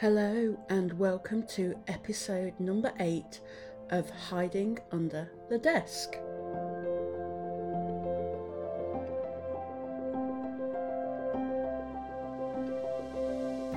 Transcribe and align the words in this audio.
Hello, 0.00 0.56
and 0.68 0.96
welcome 0.96 1.44
to 1.48 1.74
episode 1.88 2.52
number 2.60 2.92
eight 3.00 3.40
of 3.90 4.08
Hiding 4.10 4.78
Under 4.92 5.28
the 5.48 5.58
Desk. 5.58 6.12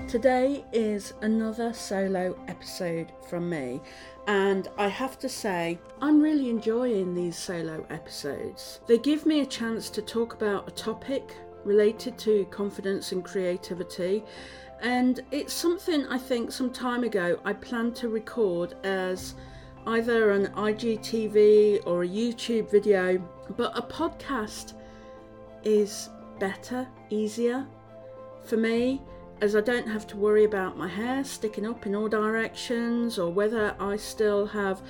Today 0.08 0.64
is 0.72 1.16
another 1.24 1.74
solo 1.74 2.38
episode 2.48 3.12
from 3.28 3.50
me, 3.50 3.82
and 4.28 4.68
I 4.78 4.90
have 4.90 5.18
to 5.22 5.28
say, 5.28 5.80
I'm 6.04 6.22
really 6.22 6.52
enjoying 6.52 7.16
these 7.16 7.36
solo 7.36 7.84
episodes. 7.90 8.80
They 8.86 9.00
give 9.00 9.26
me 9.26 9.42
a 9.42 9.46
chance 9.48 9.90
to 9.90 10.04
talk 10.04 10.36
about 10.36 10.68
a 10.68 10.72
topic 10.72 11.36
related 11.64 12.18
to 12.20 12.46
confidence 12.46 13.12
and 13.12 13.24
creativity 13.24 14.24
and 14.82 15.20
it's 15.32 15.54
something 15.54 16.06
I 16.08 16.18
think 16.18 16.52
some 16.52 16.72
time 16.72 17.04
ago 17.04 17.40
I 17.46 17.54
planned 17.54 17.96
to 17.98 18.10
record 18.10 18.76
as 18.84 19.36
either 19.88 20.32
an 20.32 20.48
IGTV 20.48 21.86
or 21.86 22.04
a 22.04 22.08
YouTube 22.08 22.70
video, 22.70 23.18
but 23.58 23.78
a 23.78 23.82
podcast 23.82 24.74
is 25.64 26.10
better, 26.40 26.88
easier 27.10 27.66
for 28.44 28.58
me 28.58 29.02
as 29.42 29.56
I 29.56 29.62
don't 29.62 29.88
have 29.88 30.06
to 30.08 30.18
worry 30.18 30.46
about 30.46 30.78
my 30.78 30.88
hair 30.88 31.24
sticking 31.24 31.66
up 31.66 31.86
in 31.86 31.96
all 31.96 32.08
directions 32.08 33.18
or 33.18 33.32
whether 33.32 33.76
I 33.80 33.98
still 33.98 34.48
have 34.48 34.82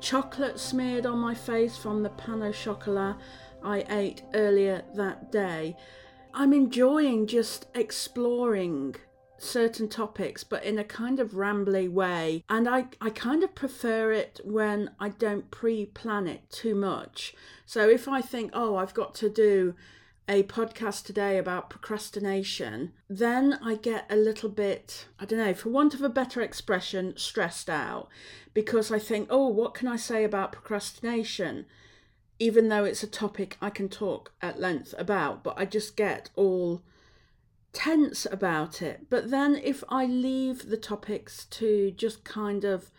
chocolate 0.00 0.58
smeared 0.58 1.06
on 1.06 1.18
my 1.18 1.34
face 1.34 1.76
from 1.76 2.02
the 2.02 2.10
pan 2.10 2.42
au 2.42 2.52
chocolat 2.52 3.16
I 3.62 3.84
ate 3.88 4.22
earlier 4.34 4.82
that 4.94 5.32
day. 5.32 5.76
I'm 6.32 6.52
enjoying 6.52 7.26
just 7.26 7.66
exploring 7.74 8.96
certain 9.38 9.88
topics, 9.88 10.44
but 10.44 10.64
in 10.64 10.78
a 10.78 10.84
kind 10.84 11.20
of 11.20 11.32
rambly 11.32 11.90
way. 11.90 12.44
And 12.48 12.68
I, 12.68 12.86
I 13.00 13.10
kind 13.10 13.42
of 13.42 13.54
prefer 13.54 14.12
it 14.12 14.40
when 14.44 14.90
I 14.98 15.08
don't 15.08 15.50
pre 15.50 15.86
plan 15.86 16.26
it 16.26 16.50
too 16.50 16.74
much. 16.74 17.34
So 17.66 17.88
if 17.88 18.08
I 18.08 18.20
think, 18.20 18.50
oh, 18.54 18.76
I've 18.76 18.94
got 18.94 19.14
to 19.16 19.28
do 19.28 19.74
a 20.28 20.42
podcast 20.42 21.04
today 21.04 21.38
about 21.38 21.70
procrastination, 21.70 22.92
then 23.08 23.58
I 23.64 23.76
get 23.76 24.04
a 24.10 24.16
little 24.16 24.50
bit, 24.50 25.06
I 25.18 25.24
don't 25.24 25.38
know, 25.38 25.54
for 25.54 25.70
want 25.70 25.94
of 25.94 26.02
a 26.02 26.10
better 26.10 26.42
expression, 26.42 27.14
stressed 27.16 27.70
out 27.70 28.08
because 28.52 28.92
I 28.92 28.98
think, 28.98 29.28
oh, 29.30 29.48
what 29.48 29.72
can 29.72 29.88
I 29.88 29.96
say 29.96 30.24
about 30.24 30.52
procrastination? 30.52 31.64
Even 32.38 32.68
though 32.68 32.84
it's 32.84 33.02
a 33.02 33.08
topic 33.08 33.56
I 33.62 33.70
can 33.70 33.88
talk 33.88 34.32
at 34.42 34.60
length 34.60 34.94
about, 34.98 35.42
but 35.42 35.54
I 35.56 35.64
just 35.64 35.96
get 35.96 36.28
all 36.36 36.82
tense 37.72 38.26
about 38.30 38.82
it. 38.82 39.06
But 39.10 39.30
then 39.30 39.56
if 39.56 39.84
I 39.88 40.06
leave 40.06 40.68
the 40.68 40.76
topics 40.76 41.44
to 41.46 41.90
just 41.92 42.24
kind 42.24 42.64
of 42.64 42.90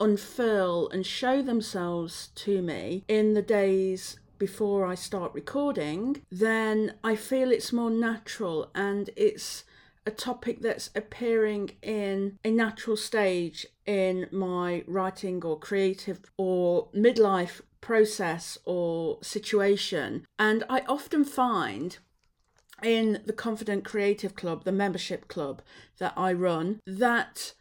unfurl 0.00 0.88
and 0.90 1.06
show 1.06 1.42
themselves 1.42 2.30
to 2.34 2.60
me 2.62 3.04
in 3.08 3.34
the 3.34 3.42
days 3.42 4.18
before 4.38 4.84
I 4.84 4.96
start 4.96 5.32
recording, 5.34 6.22
then 6.30 6.94
I 7.04 7.14
feel 7.14 7.52
it's 7.52 7.72
more 7.72 7.90
natural 7.90 8.70
and 8.74 9.10
it's 9.16 9.64
a 10.04 10.10
topic 10.10 10.60
that's 10.60 10.90
appearing 10.96 11.70
in 11.80 12.38
a 12.44 12.50
natural 12.50 12.96
stage 12.96 13.66
in 13.86 14.26
my 14.32 14.82
writing 14.88 15.44
or 15.44 15.58
creative 15.58 16.20
or 16.36 16.88
midlife 16.88 17.60
process 17.80 18.58
or 18.64 19.18
situation. 19.22 20.26
And 20.38 20.64
I 20.68 20.80
often 20.88 21.24
find 21.24 21.98
in 22.82 23.22
the 23.26 23.32
Confident 23.32 23.84
Creative 23.84 24.34
Club, 24.34 24.64
the 24.64 24.72
membership 24.72 25.28
club 25.28 25.62
that 25.98 26.12
I 26.16 26.32
run, 26.32 26.80
that 26.86 27.54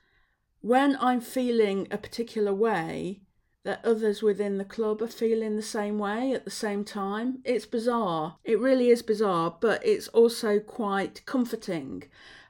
when 0.62 0.98
I'm 1.00 1.22
feeling 1.22 1.88
a 1.92 1.98
particular 1.98 2.54
way, 2.54 3.22
that 3.64 3.86
others 3.86 4.24
within 4.24 4.58
the 4.58 4.66
club 4.66 5.02
are 5.02 5.08
feeling 5.08 5.56
the 5.56 5.62
same 5.62 6.00
way 6.00 6.34
at 6.34 6.46
the 6.46 6.52
same 6.52 6.84
time. 6.84 7.40
It's 7.44 7.66
bizarre. 7.66 8.38
It 8.44 8.60
really 8.60 8.90
is 8.90 9.04
bizarre, 9.04 9.56
but 9.60 9.86
it's 9.86 10.08
also 10.10 10.60
quite 10.60 11.24
comforting. 11.26 12.04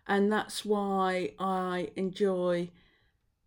And 0.08 0.32
that's 0.32 0.64
why 0.64 1.34
I 1.38 1.90
enjoy 1.96 2.70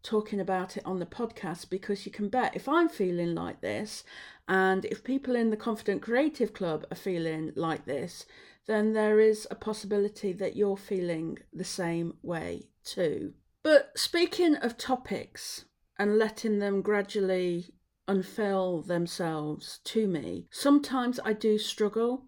talking 0.03 0.39
about 0.39 0.77
it 0.77 0.85
on 0.85 0.99
the 0.99 1.07
podcast 1.07 1.71
because 1.71 2.05
you 2.05 2.13
can 2.13 2.29
bet 2.29 2.55
if 2.55 2.69
I'm 2.69 2.91
feeling 2.91 3.35
like 3.35 3.63
this 3.63 4.05
and 4.47 4.85
if 4.85 5.03
people 5.03 5.35
in 5.35 5.49
the 5.49 5.57
Confident 5.57 6.03
Creative 6.03 6.53
Club 6.53 6.87
are 6.91 6.97
feeling 6.97 7.53
like 7.57 7.87
this, 7.87 8.27
then 8.67 8.93
there 8.93 9.21
is 9.21 9.47
a 9.51 9.55
possibility 9.55 10.33
that 10.33 10.57
you're 10.57 10.77
feeling 10.77 11.39
the 11.53 11.65
same 11.65 12.15
way 12.23 12.69
too. 12.85 13.35
But 13.63 13.93
speaking 13.97 14.57
of 14.57 14.77
topics 14.77 15.65
and 15.99 16.19
letting 16.19 16.59
them 16.59 16.83
gradually 16.83 17.75
unfurl 18.07 18.83
themselves 18.83 19.81
to 19.85 20.07
me, 20.07 20.47
sometimes 20.51 21.21
I 21.25 21.33
do 21.33 21.59
struggle 21.59 22.27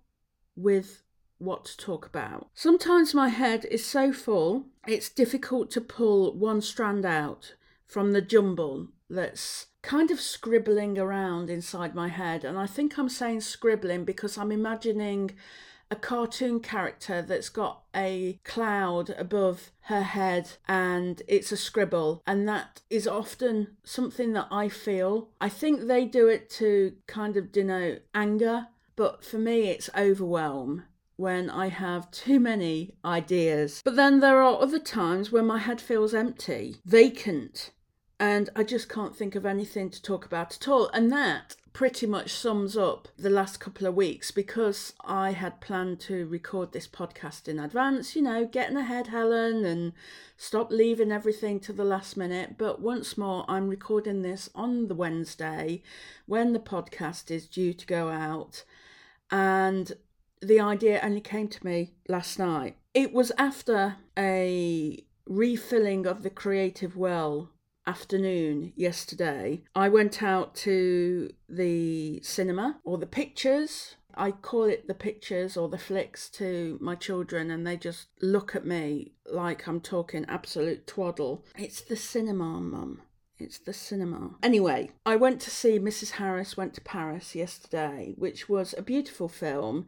with 0.57 1.03
what 1.39 1.67
to 1.67 1.77
talk 1.77 2.07
about. 2.07 2.49
Sometimes 2.55 3.15
my 3.15 3.29
head 3.29 3.67
is 3.67 3.85
so 3.85 4.13
full, 4.13 4.67
it's 4.87 5.11
difficult 5.11 5.71
to 5.73 5.81
pull 5.81 6.35
one 6.35 6.63
strand 6.63 7.05
out 7.05 7.55
from 7.85 8.13
the 8.13 8.23
jumble 8.23 8.89
that's 9.09 9.67
kind 9.83 10.11
of 10.11 10.21
scribbling 10.21 10.99
around 10.99 11.51
inside 11.51 11.95
my 11.95 12.09
head. 12.09 12.45
And 12.45 12.59
I 12.59 12.67
think 12.67 12.99
I'm 12.99 13.09
saying 13.09 13.43
scribbling 13.43 14.05
because 14.05 14.37
I'm 14.37 14.51
imagining 14.51 15.33
a 15.91 15.97
cartoon 15.97 16.61
character 16.61 17.23
that's 17.23 17.49
got 17.49 17.83
a 17.95 18.39
cloud 18.45 19.11
above 19.11 19.71
her 19.83 20.03
head 20.03 20.51
and 20.67 21.23
it's 21.29 21.53
a 21.53 21.57
scribble 21.57 22.23
and 22.27 22.49
that 22.49 22.83
is 22.91 23.07
often 23.07 23.77
something 23.85 24.33
that 24.33 24.49
I 24.51 24.69
feel. 24.69 25.29
I 25.41 25.49
think 25.49 25.87
they 25.87 26.05
do 26.05 26.29
it 26.29 26.51
to 26.51 26.95
kind 27.07 27.37
of 27.37 27.53
denote 27.53 28.03
anger, 28.15 28.69
but 28.97 29.25
for 29.25 29.39
me 29.39 29.69
it's 29.69 29.91
overwhelm 29.97 30.85
when 31.17 31.49
I 31.49 31.69
have 31.69 32.11
too 32.11 32.39
many 32.39 32.95
ideas. 33.05 33.81
But 33.85 33.97
then 33.97 34.21
there 34.21 34.43
are 34.43 34.61
other 34.61 34.79
times 34.79 35.33
when 35.33 35.47
my 35.47 35.59
head 35.59 35.81
feels 35.81 36.15
empty, 36.15 36.77
vacant, 36.85 37.71
and 38.19 38.51
I 38.57 38.63
just 38.63 38.89
can't 38.89 39.17
think 39.17 39.35
of 39.35 39.45
anything 39.45 39.91
to 39.91 40.03
talk 40.03 40.25
about 40.25 40.55
at 40.57 40.69
all. 40.69 40.89
And 40.89 41.13
that 41.13 41.57
pretty 41.77 42.07
much 42.07 42.33
sums 42.33 42.75
up 42.75 43.07
the 43.19 43.29
last 43.29 43.61
couple 43.61 43.87
of 43.87 43.95
weeks 43.95 44.31
because 44.31 44.95
I 45.05 45.33
had 45.33 45.61
planned 45.61 46.01
to 46.01 46.25
record 46.25 46.73
this 46.73 46.89
podcast 46.89 47.49
in 47.49 47.59
advance, 47.59 48.17
you 48.17 48.23
know, 48.23 48.47
getting 48.47 48.79
ahead, 48.79 49.09
Helen, 49.09 49.63
and 49.67 49.93
stop 50.39 50.71
leaving 50.71 51.13
everything 51.13 51.61
to 51.61 51.75
the 51.75 51.85
last 51.85 52.17
minute. 52.17 52.57
But 52.57 52.81
once 52.81 53.19
more, 53.19 53.45
I'm 53.47 53.69
recording 53.69 54.23
this 54.23 54.49
on 54.55 54.89
the 54.89 54.95
Wednesday 54.95 55.83
when 56.25 56.55
the 56.55 56.59
podcast 56.59 57.31
is 57.31 57.47
due 57.47 57.75
to 57.75 57.87
go 57.87 58.09
out. 58.09 58.65
And 59.31 59.93
the 60.41 60.59
idea 60.59 60.99
only 61.03 61.21
came 61.21 61.49
to 61.49 61.67
me 61.67 61.93
last 62.09 62.39
night. 62.39 62.79
It 62.95 63.13
was 63.13 63.33
after 63.37 63.97
a 64.17 65.05
refilling 65.27 66.07
of 66.07 66.23
the 66.23 66.31
creative 66.31 66.97
well 66.97 67.51
afternoon 67.87 68.73
yesterday, 68.77 69.63
I 69.75 69.89
went 69.89 70.23
out 70.23 70.55
to 70.57 71.31
the 71.49 72.21
cinema 72.23 72.79
or 72.85 72.99
the 72.99 73.07
pictures. 73.07 73.97
I 74.15 74.31
call 74.31 74.65
it 74.65 74.89
the 74.89 74.95
pictures 74.95 75.57
or 75.57 75.69
the 75.69 75.79
flicks 75.79 76.31
to 76.31 76.79
my 76.81 76.95
children, 76.95 77.51
and 77.51 77.67
they 77.67 77.77
just 77.77 78.09
look 78.23 78.57
at 78.57 78.65
me 78.65 79.13
like 79.31 79.69
I'm 79.69 79.81
talking 79.81 80.25
absolute 80.29 80.87
twaddle. 80.87 81.45
It's 81.57 81.83
the 81.83 81.97
cinema, 81.97 82.61
mum. 82.61 83.03
It's 83.39 83.59
the 83.59 83.75
cinema. 83.75 84.37
Anyway, 84.43 84.91
I 85.05 85.17
went 85.17 85.43
to 85.43 85.51
see 85.51 85.79
Mrs. 85.79 86.13
Harris 86.13 86.57
Went 86.57 86.73
to 86.75 86.81
Paris 86.81 87.35
yesterday, 87.35 88.15
which 88.17 88.49
was 88.49 88.75
a 88.77 88.83
beautiful 88.83 89.29
film. 89.29 89.87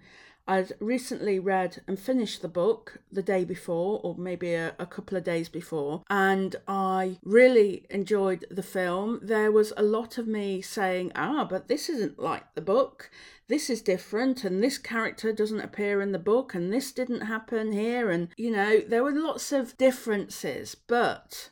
I'd 0.49 0.73
recently 0.81 1.39
read 1.39 1.83
and 1.87 2.01
finished 2.01 2.41
the 2.41 2.49
book 2.49 3.03
the 3.13 3.23
day 3.23 3.45
before, 3.45 4.01
or 4.03 4.17
maybe 4.17 4.55
a, 4.55 4.75
a, 4.79 4.87
couple 4.87 5.19
of 5.19 5.23
days 5.23 5.51
before, 5.51 6.03
and 6.09 6.57
I 6.67 7.19
really 7.23 7.87
enjoyed 7.91 8.47
the 8.51 8.63
film. 8.63 9.21
There 9.23 9.53
was 9.53 9.75
a 9.77 9.83
lot 9.83 10.17
of 10.17 10.27
me 10.27 10.63
saying, 10.63 11.13
ah, 11.15 11.45
but 11.45 11.69
this 11.69 11.91
isn't 11.91 12.19
like 12.19 12.55
the 12.55 12.63
book. 12.63 13.11
This 13.49 13.69
is 13.69 13.83
different, 13.83 14.43
and 14.43 14.65
this 14.65 14.79
character 14.79 15.35
doesn't 15.35 15.61
appear 15.61 16.01
in 16.01 16.13
the 16.13 16.19
book, 16.19 16.55
and 16.55 16.73
this 16.73 16.93
didn't 16.93 17.27
happen 17.27 17.73
here. 17.73 18.11
And, 18.11 18.29
you 18.39 18.51
know, 18.51 18.81
there 18.81 19.05
were 19.05 19.13
lots 19.13 19.53
of 19.53 19.77
differences, 19.77 20.75
but 20.75 21.51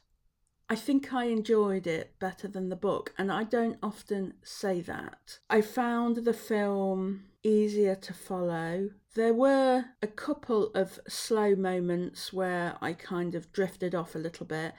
I 0.71 0.75
think 0.75 1.13
I 1.13 1.27
enjoyed 1.27 1.87
it 1.87 2.19
better 2.19 2.49
than 2.49 2.71
the 2.71 2.77
book, 2.77 3.13
and 3.19 3.31
I 3.31 3.45
don't 3.45 3.79
often 3.83 4.35
say 4.43 4.81
that. 4.81 5.39
I 5.51 5.61
found 5.61 6.25
the 6.25 6.33
film 6.33 7.25
easier 7.47 7.95
to 7.95 8.13
follow. 8.13 8.91
There 9.15 9.33
were 9.33 9.85
a 10.03 10.07
couple 10.07 10.71
of 10.75 10.99
slow 11.09 11.55
moments 11.55 12.33
where 12.33 12.77
I 12.83 12.93
kind 12.93 13.35
of 13.35 13.53
drifted 13.53 13.95
off 13.95 14.15
a 14.15 14.19
little 14.19 14.47
bit, 14.47 14.75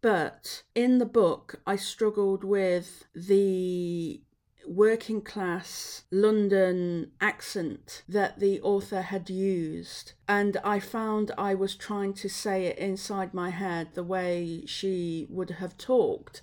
but 0.00 0.62
in 0.74 0.98
the 0.98 1.06
book, 1.06 1.60
I 1.66 1.76
struggled 1.76 2.42
with 2.42 3.04
the 3.14 4.22
working 4.66 5.20
class 5.20 6.04
London 6.10 7.10
accent 7.20 8.02
that 8.08 8.40
the 8.40 8.60
author 8.62 9.02
had 9.02 9.28
used. 9.28 10.12
And 10.28 10.56
I 10.64 10.80
found 10.80 11.32
I 11.36 11.54
was 11.54 11.74
trying 11.74 12.14
to 12.14 12.28
say 12.28 12.66
it 12.66 12.78
inside 12.78 13.34
my 13.34 13.50
head 13.50 13.88
the 13.94 14.04
way 14.04 14.62
she 14.66 15.26
would 15.28 15.50
have 15.50 15.76
talked. 15.76 16.42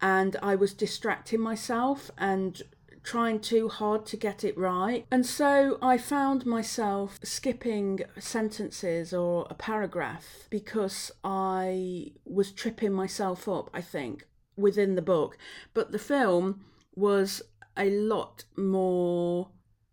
And 0.00 0.36
I 0.42 0.54
was 0.54 0.74
distracting 0.74 1.40
myself 1.40 2.10
and 2.18 2.62
trying 3.04 3.38
too 3.38 3.68
hard 3.68 4.06
to 4.06 4.16
get 4.16 4.42
it 4.42 4.58
right. 4.58 5.06
And 5.10 5.24
so 5.24 5.78
I 5.80 5.98
found 5.98 6.44
myself 6.44 7.20
skipping 7.22 8.00
sentences 8.18 9.12
or 9.12 9.46
a 9.50 9.54
paragraph 9.54 10.48
because 10.50 11.12
I 11.22 12.12
was 12.24 12.50
tripping 12.50 12.92
myself 12.92 13.48
up, 13.48 13.70
I 13.72 13.82
think, 13.82 14.26
within 14.56 14.96
the 14.96 15.02
book. 15.02 15.38
But 15.74 15.92
the 15.92 15.98
film 15.98 16.64
was 16.96 17.42
a 17.76 17.90
lot 17.90 18.44
more 18.56 19.50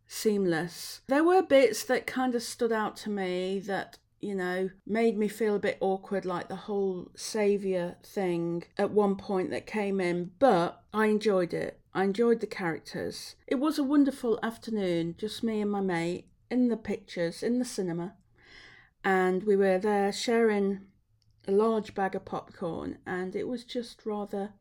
seamless. 0.07 1.01
There 1.07 1.23
were 1.23 1.43
bits 1.43 1.83
that 1.83 2.07
kind 2.07 2.33
of 2.33 2.41
stood 2.41 2.71
out 2.71 2.95
to 2.97 3.09
me 3.09 3.59
that 3.59 3.97
you 4.21 4.35
know, 4.35 4.69
made 4.85 5.17
me 5.17 5.27
feel 5.27 5.55
a 5.55 5.59
bit 5.59 5.77
awkward, 5.81 6.25
like 6.25 6.47
the 6.47 6.55
whole 6.55 7.09
saviour 7.15 7.95
thing 8.03 8.63
at 8.77 8.91
one 8.91 9.15
point 9.15 9.49
that 9.49 9.65
came 9.65 9.99
in, 9.99 10.31
but 10.37 10.83
I 10.93 11.07
enjoyed 11.07 11.53
it. 11.53 11.80
I 11.93 12.03
enjoyed 12.05 12.39
the 12.39 12.47
characters. 12.47 13.35
It 13.47 13.55
was 13.55 13.77
a 13.77 13.83
wonderful 13.83 14.39
afternoon, 14.41 15.15
just 15.17 15.43
me 15.43 15.61
and 15.61 15.71
my 15.71 15.81
mate 15.81 16.27
in 16.49 16.69
the 16.69 16.77
pictures 16.77 17.43
in 17.43 17.59
the 17.59 17.65
cinema. 17.65 18.15
And 19.03 19.43
we 19.43 19.55
were 19.55 19.77
there 19.77 20.11
sharing 20.11 20.81
a 21.47 21.51
large 21.51 21.93
bag 21.93 22.15
of 22.15 22.25
popcorn, 22.25 22.99
and 23.05 23.35
it 23.35 23.47
was 23.47 23.63
just 23.63 24.05
rather 24.05 24.53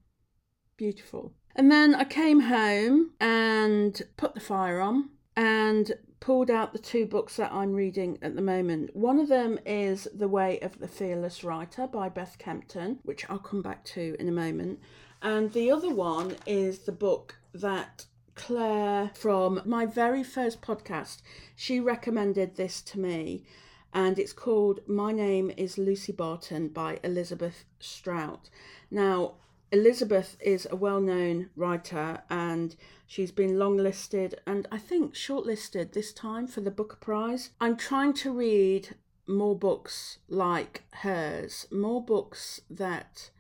beautiful. 0.77 1.35
And 1.55 1.71
then 1.71 1.95
I 1.95 2.05
came 2.05 2.41
home 2.41 3.11
and 3.21 4.01
put 4.17 4.35
the 4.35 4.41
fire 4.41 4.81
on 4.81 5.11
and 5.37 5.93
pulled 6.21 6.51
out 6.51 6.73
the 6.73 6.79
two 6.79 7.07
books 7.07 7.37
that 7.37 7.53
I'm 7.53 7.73
reading 7.73 8.19
at 8.23 8.37
the 8.37 8.43
moment. 8.43 8.95
One 8.95 9.19
of 9.19 9.29
them 9.29 9.59
is 9.67 10.07
The 10.15 10.29
Way 10.29 10.61
of 10.61 10.79
the 10.79 10.89
Fearless 10.89 11.43
Writer 11.43 11.87
by 11.87 12.09
Beth 12.09 12.37
Kempton, 12.39 12.99
which 13.03 13.29
I'll 13.29 13.39
come 13.39 13.63
back 13.63 13.85
to 13.87 14.15
in 14.21 14.29
a 14.29 14.33
moment. 14.33 14.81
And 15.23 15.53
the 15.53 15.71
other 15.71 15.93
one 15.93 16.37
is 16.47 16.81
the 16.81 16.93
book 16.93 17.37
that 17.55 18.07
Claire 18.35 19.11
from 19.15 19.63
my 19.65 19.87
very 19.87 20.23
first 20.23 20.63
podcast, 20.63 21.23
she 21.57 21.81
recommended 21.81 22.57
this 22.57 22.81
to 22.83 23.01
me 23.01 23.45
and 23.93 24.19
it's 24.19 24.33
called 24.33 24.81
My 24.87 25.13
Name 25.13 25.51
is 25.57 25.79
Lucy 25.79 26.13
Barton 26.13 26.69
by 26.69 27.01
Elizabeth 27.03 27.65
Strout. 27.81 28.49
Now, 28.91 29.35
Elizabeth 29.73 30.37
is 30.41 30.67
a 30.71 30.77
well 30.77 31.01
known 31.01 31.51
writer 31.55 32.23
and 32.29 32.75
she's 33.07 33.31
been 33.31 33.53
longlisted 33.53 34.35
and 34.47 34.67
I 34.73 34.79
think 34.79 35.15
shortlisted 35.15 35.93
this 35.93 36.13
time 36.13 36.47
for 36.47 36.61
the 36.61 36.71
Booker 36.71 36.97
Prize. 36.97 37.51
I'm 37.61 37.77
trying 37.77 38.13
to 38.15 38.33
read 38.33 38.97
more 39.29 39.57
books 39.57 40.19
like 40.29 40.83
hers, 40.91 41.67
more 41.71 42.05
books 42.05 42.61
that 42.69 43.31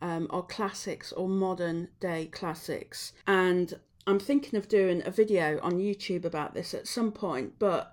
um, 0.00 0.28
are 0.30 0.42
classics 0.42 1.12
or 1.12 1.28
modern 1.28 1.88
day 1.98 2.26
classics. 2.26 3.12
And 3.26 3.74
I'm 4.06 4.20
thinking 4.20 4.56
of 4.56 4.68
doing 4.68 5.02
a 5.04 5.10
video 5.10 5.58
on 5.60 5.74
YouTube 5.78 6.24
about 6.24 6.54
this 6.54 6.72
at 6.74 6.86
some 6.86 7.10
point, 7.10 7.54
but 7.58 7.92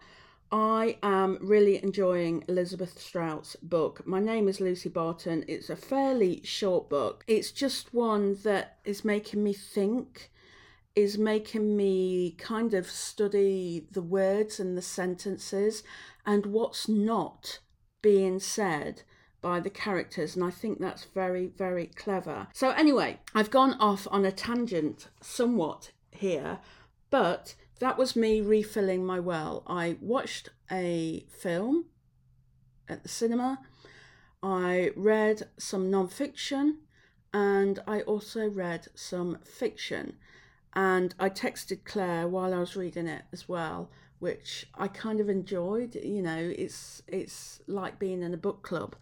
I 0.52 0.98
am 1.02 1.38
really 1.42 1.82
enjoying 1.82 2.44
Elizabeth 2.50 3.00
Strout's 3.00 3.56
book. 3.64 4.06
My 4.06 4.20
name 4.20 4.50
is 4.50 4.60
Lucy 4.60 4.90
Barton. 4.90 5.46
It's 5.48 5.70
a 5.70 5.78
fairly 5.78 6.42
short 6.44 6.90
book. 6.90 7.24
It's 7.26 7.52
just 7.52 7.94
one 7.94 8.38
that 8.44 8.80
is 8.84 9.06
making 9.06 9.44
me 9.44 9.54
think, 9.54 10.30
is 10.94 11.18
making 11.18 11.78
me 11.78 12.32
kind 12.38 12.74
of 12.74 12.90
study 12.90 13.88
the 13.92 14.02
words 14.02 14.60
and 14.60 14.78
the 14.78 14.82
sentences 14.82 15.84
and 16.26 16.48
what's 16.48 16.90
not 16.90 17.60
being 18.02 18.40
said 18.40 19.04
by 19.40 19.60
the 19.60 19.70
characters, 19.70 20.36
and 20.36 20.46
I 20.46 20.52
think 20.52 20.80
that's 20.80 21.06
very, 21.06 21.48
very 21.48 21.88
clever. 21.88 22.48
So, 22.54 22.72
anyway, 22.72 23.20
I've 23.34 23.50
gone 23.50 23.74
off 23.80 24.08
on 24.12 24.26
a 24.26 24.32
tangent 24.32 25.08
somewhat 25.22 25.92
here, 26.12 26.60
but 27.10 27.56
that 27.82 27.98
was 27.98 28.16
me 28.16 28.42
refilling 28.42 29.06
my 29.06 29.20
well. 29.20 29.64
I 29.68 29.98
watched 30.00 30.50
a 30.72 31.26
film 31.30 31.86
at 32.88 33.04
the 33.04 33.10
cinema, 33.10 33.60
I 34.44 34.92
read 34.96 35.44
some 35.58 35.92
non 35.92 36.08
fiction, 36.08 36.78
and 37.34 37.80
I 37.88 38.02
also 38.02 38.48
read 38.48 38.88
some 38.96 39.40
fiction. 39.44 40.18
And 40.74 41.14
I 41.20 41.30
texted 41.30 41.84
Claire 41.84 42.28
while 42.28 42.54
I 42.54 42.60
was 42.60 42.78
reading 42.78 43.08
it 43.08 43.24
as 43.34 43.50
well, 43.50 43.90
which 44.20 44.68
I 44.76 44.88
kind 44.88 45.20
of 45.20 45.28
enjoyed. 45.28 45.96
You 45.96 46.22
know, 46.22 46.54
it's 46.58 47.02
it's 47.08 47.62
like 47.68 48.00
being 48.00 48.22
in 48.22 48.34
a 48.34 48.38
book 48.38 48.62
club 48.62 48.96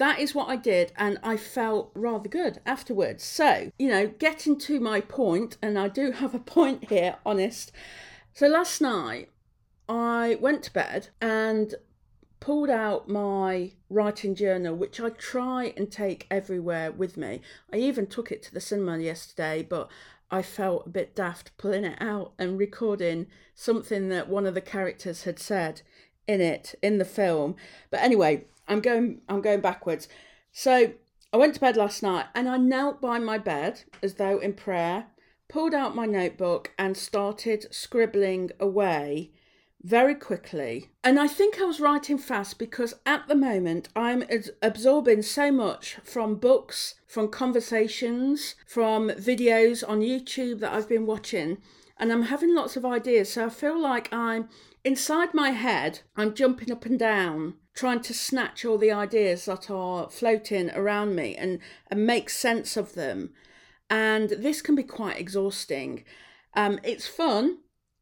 that 0.00 0.18
is 0.18 0.34
what 0.34 0.48
I 0.48 0.56
did, 0.56 0.92
and 0.96 1.18
I 1.22 1.36
felt 1.36 1.90
rather 1.94 2.28
good 2.28 2.60
afterwards. 2.64 3.22
So, 3.22 3.70
you 3.78 3.88
know, 3.88 4.06
getting 4.06 4.58
to 4.60 4.80
my 4.80 5.00
point, 5.02 5.58
and 5.60 5.78
I 5.78 5.88
do 5.88 6.12
have 6.12 6.34
a 6.34 6.38
point 6.38 6.88
here, 6.88 7.16
honest. 7.26 7.70
So, 8.40 8.46
last 8.46 8.80
night 8.80 9.28
I 9.86 10.38
went 10.40 10.62
to 10.62 10.72
bed 10.72 11.08
and 11.20 11.74
pulled 12.40 12.70
out 12.70 13.06
my 13.06 13.72
writing 13.90 14.34
journal, 14.34 14.74
which 14.74 14.98
I 14.98 15.10
try 15.10 15.74
and 15.76 15.92
take 15.92 16.26
everywhere 16.30 16.90
with 16.90 17.18
me. 17.18 17.42
I 17.70 17.76
even 17.76 18.06
took 18.06 18.32
it 18.32 18.42
to 18.44 18.54
the 18.54 18.58
cinema 18.62 18.96
yesterday, 18.96 19.62
but 19.62 19.90
I 20.30 20.40
felt 20.40 20.86
a 20.86 20.88
bit 20.88 21.14
daft 21.14 21.54
pulling 21.58 21.84
it 21.84 22.00
out 22.00 22.32
and 22.38 22.58
recording 22.58 23.26
something 23.54 24.08
that 24.08 24.30
one 24.30 24.46
of 24.46 24.54
the 24.54 24.62
characters 24.62 25.24
had 25.24 25.38
said 25.38 25.82
in 26.26 26.40
it 26.40 26.74
in 26.80 26.96
the 26.96 27.04
film. 27.04 27.56
But 27.90 28.00
anyway, 28.00 28.46
I'm 28.66 28.80
going 28.80 29.20
I'm 29.28 29.42
going 29.42 29.60
backwards. 29.60 30.08
So 30.50 30.94
I 31.30 31.36
went 31.36 31.52
to 31.56 31.60
bed 31.60 31.76
last 31.76 32.02
night 32.02 32.24
and 32.34 32.48
I 32.48 32.56
knelt 32.56 33.02
by 33.02 33.18
my 33.18 33.36
bed 33.36 33.82
as 34.02 34.14
though 34.14 34.38
in 34.38 34.54
prayer, 34.54 35.08
pulled 35.50 35.74
out 35.74 35.94
my 35.94 36.06
notebook 36.06 36.72
and 36.78 36.96
started 36.96 37.66
scribbling 37.70 38.50
away 38.58 39.30
very 39.82 40.14
quickly. 40.14 40.88
And 41.02 41.18
I 41.18 41.26
think 41.26 41.60
I 41.60 41.64
was 41.64 41.80
writing 41.80 42.18
fast 42.18 42.58
because 42.58 42.94
at 43.04 43.26
the 43.28 43.34
moment 43.34 43.88
I'm 43.96 44.24
absorbing 44.62 45.22
so 45.22 45.50
much 45.50 45.96
from 46.04 46.36
books, 46.36 46.94
from 47.06 47.28
conversations, 47.28 48.54
from 48.66 49.10
videos 49.10 49.86
on 49.86 50.00
YouTube 50.00 50.60
that 50.60 50.72
I've 50.72 50.88
been 50.88 51.06
watching, 51.06 51.58
and 51.98 52.12
I'm 52.12 52.22
having 52.22 52.54
lots 52.54 52.76
of 52.76 52.84
ideas. 52.84 53.32
So 53.32 53.46
I 53.46 53.48
feel 53.48 53.80
like 53.80 54.12
I'm 54.12 54.48
inside 54.84 55.34
my 55.34 55.50
head, 55.50 56.00
I'm 56.16 56.34
jumping 56.34 56.70
up 56.70 56.86
and 56.86 56.98
down 56.98 57.54
trying 57.74 58.00
to 58.00 58.12
snatch 58.12 58.64
all 58.64 58.76
the 58.76 58.92
ideas 58.92 59.46
that 59.46 59.70
are 59.70 60.10
floating 60.10 60.70
around 60.72 61.14
me 61.14 61.34
and, 61.36 61.58
and 61.90 62.06
make 62.06 62.28
sense 62.28 62.76
of 62.76 62.94
them. 62.94 63.30
And 63.90 64.30
this 64.30 64.62
can 64.62 64.74
be 64.74 64.84
quite 64.84 65.18
exhausting. 65.18 66.04
Um, 66.54 66.78
it's 66.82 67.06
fun, 67.06 67.58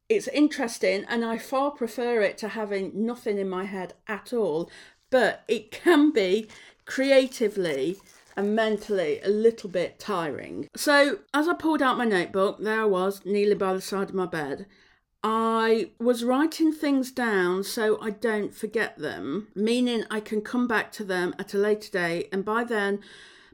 it's 0.09 0.29
interesting, 0.29 1.05
and 1.09 1.25
I 1.25 1.39
far 1.39 1.71
prefer 1.71 2.21
it 2.21 2.39
to 2.39 2.49
having 2.49 2.93
nothing 2.95 3.39
in 3.39 3.49
my 3.49 3.65
head 3.65 3.95
at 4.07 4.33
all. 4.33 4.71
But 5.11 5.43
it 5.49 5.71
can 5.71 6.13
be 6.13 6.49
creatively 6.85 7.97
and 8.37 8.55
mentally 8.55 9.21
a 9.23 9.29
little 9.29 9.69
bit 9.69 9.99
tiring. 9.99 10.69
So, 10.77 11.19
as 11.35 11.49
I 11.49 11.55
pulled 11.55 11.83
out 11.83 11.99
my 11.99 12.05
notebook, 12.05 12.59
there 12.61 12.83
I 12.83 12.85
was, 12.85 13.25
kneeling 13.25 13.59
by 13.59 13.73
the 13.73 13.81
side 13.81 14.11
of 14.11 14.15
my 14.15 14.27
bed, 14.27 14.67
I 15.25 15.91
was 15.99 16.23
writing 16.23 16.73
things 16.73 17.11
down 17.11 17.65
so 17.65 18.01
I 18.01 18.11
don't 18.11 18.55
forget 18.55 18.99
them, 18.99 19.49
meaning 19.55 20.05
I 20.11 20.21
can 20.21 20.41
come 20.41 20.69
back 20.69 20.93
to 20.93 21.05
them 21.05 21.35
at 21.39 21.55
a 21.55 21.59
later 21.59 21.91
date. 21.91 22.29
And 22.31 22.45
by 22.45 22.63
then, 22.63 23.01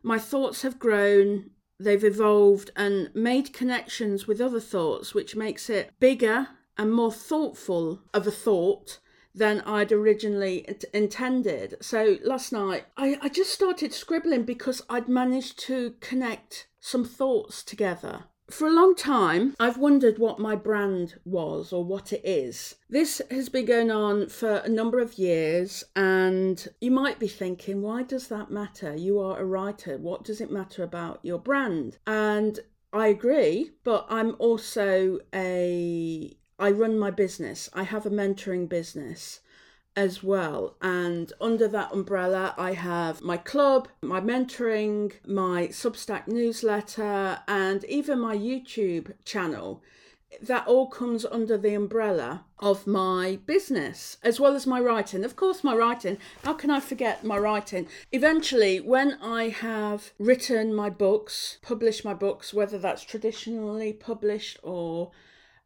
my 0.03 0.19
thoughts 0.19 0.61
have 0.63 0.79
grown, 0.79 1.51
they've 1.79 2.05
evolved 2.05 2.71
and 2.77 3.15
made 3.15 3.53
connections 3.53 4.27
with 4.27 4.41
other 4.41 4.61
thoughts, 4.61 5.15
which 5.15 5.37
makes 5.37 5.69
it 5.69 5.93
bigger 6.01 6.49
and 6.77 6.93
more 6.93 7.13
thoughtful 7.13 8.01
of 8.13 8.27
a 8.27 8.31
thought 8.31 8.99
than 9.35 9.61
I'd 9.63 9.93
originally 9.93 10.67
intended. 10.93 11.77
So 11.81 12.19
last 12.23 12.53
night, 12.53 12.87
I, 12.97 13.19
I 13.21 13.29
just 13.29 13.53
started 13.53 13.93
scribbling 13.93 14.45
because 14.45 14.83
I'd 14.89 15.09
managed 15.09 15.59
to 15.61 15.95
connect 16.01 16.69
some 16.81 17.05
thoughts 17.05 17.65
together. 17.65 18.25
For 18.51 18.69
a 18.69 18.73
long 18.73 18.95
time, 18.95 19.55
I've 19.59 19.79
wondered 19.79 20.19
what 20.19 20.39
my 20.39 20.55
brand 20.55 21.15
was 21.25 21.73
or 21.73 21.83
what 21.85 22.13
it 22.13 22.21
is. 22.25 22.77
This 22.91 23.23
has 23.31 23.49
been 23.49 23.65
going 23.65 23.91
on 23.91 24.29
for 24.29 24.57
a 24.57 24.69
number 24.69 25.01
of 25.01 25.19
years, 25.19 25.83
and 25.97 26.69
you 26.81 26.91
might 26.91 27.19
be 27.19 27.27
thinking, 27.27 27.81
why 27.81 28.03
does 28.03 28.29
that 28.29 28.51
matter? 28.51 28.95
You 28.95 29.19
are 29.19 29.41
a 29.41 29.45
writer. 29.45 29.97
What 29.97 30.25
does 30.25 30.41
it 30.41 30.51
matter 30.51 30.83
about 30.83 31.21
your 31.23 31.39
brand? 31.39 31.97
And 32.07 32.61
I 32.93 33.09
agree, 33.09 33.73
but 33.83 34.07
I'm 34.09 34.37
also 34.39 35.19
a 35.35 36.37
I 36.57 36.71
run 36.71 36.99
my 36.99 37.11
business. 37.11 37.69
I 37.73 37.83
have 37.83 38.07
a 38.07 38.11
mentoring 38.11 38.69
business 38.69 39.41
as 39.97 40.23
well. 40.23 40.77
And 40.83 41.33
under 41.41 41.69
that 41.69 41.93
umbrella, 41.93 42.55
I 42.59 42.73
have 42.73 43.23
my 43.23 43.37
club, 43.37 43.89
my 44.03 44.21
mentoring, 44.21 45.13
my 45.27 45.69
Substack 45.69 46.27
newsletter, 46.27 47.41
and 47.47 47.85
even 47.85 48.19
my 48.21 48.37
YouTube 48.37 49.13
channel. 49.25 49.83
that 50.43 50.67
all 50.67 50.89
comes 50.89 51.25
under 51.25 51.57
the 51.57 51.75
umbrella 51.75 52.45
of 52.59 52.87
my 52.87 53.39
business 53.47 54.17
as 54.23 54.41
well 54.41 54.55
as 54.55 54.67
my 54.67 54.81
writing. 54.81 55.25
Of 55.25 55.37
course, 55.37 55.63
my 55.63 55.75
writing. 55.75 56.19
How 56.43 56.55
can 56.55 56.71
I 56.71 56.81
forget 56.81 57.25
my 57.25 57.39
writing? 57.39 57.87
Eventually, 58.13 58.81
when 58.81 59.15
I 59.23 59.49
have 59.51 60.13
written 60.19 60.75
my 60.75 60.91
books, 60.91 61.59
published 61.63 62.05
my 62.05 62.15
books, 62.15 62.53
whether 62.53 62.79
that's 62.79 63.05
traditionally 63.05 63.93
published 63.93 64.59
or 64.63 65.13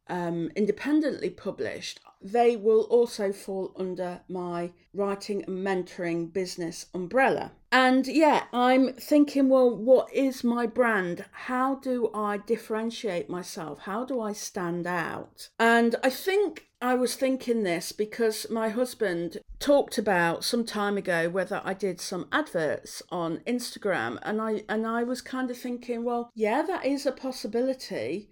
um, 0.07 0.51
independently 0.55 1.29
published, 1.29 1.99
they 2.21 2.55
will 2.55 2.81
also 2.83 3.31
fall 3.31 3.71
under 3.77 4.21
my 4.27 4.71
writing 4.93 5.43
and 5.45 5.65
mentoring 5.65 6.31
business 6.31 6.87
umbrella. 6.93 7.51
And 7.71 8.07
yeah, 8.07 8.45
I'm 8.51 8.93
thinking, 8.93 9.47
well, 9.47 9.75
what 9.75 10.11
is 10.11 10.43
my 10.43 10.65
brand? 10.65 11.25
How 11.31 11.75
do 11.75 12.09
I 12.13 12.37
differentiate 12.37 13.29
myself? 13.29 13.79
How 13.79 14.05
do 14.05 14.19
I 14.19 14.33
stand 14.33 14.87
out? 14.87 15.49
And 15.59 15.95
I 16.03 16.09
think 16.09 16.67
I 16.81 16.95
was 16.95 17.15
thinking 17.15 17.63
this 17.63 17.91
because 17.91 18.49
my 18.49 18.69
husband 18.69 19.37
talked 19.59 19.97
about 19.97 20.43
some 20.43 20.65
time 20.65 20.97
ago 20.97 21.29
whether 21.29 21.61
I 21.63 21.73
did 21.73 21.99
some 21.99 22.27
adverts 22.31 23.03
on 23.11 23.41
Instagram 23.45 24.17
and 24.23 24.41
I 24.41 24.63
and 24.69 24.87
I 24.87 25.03
was 25.03 25.21
kind 25.21 25.51
of 25.51 25.57
thinking, 25.57 26.03
well, 26.03 26.31
yeah, 26.33 26.61
that 26.63 26.85
is 26.85 27.05
a 27.05 27.11
possibility 27.11 28.29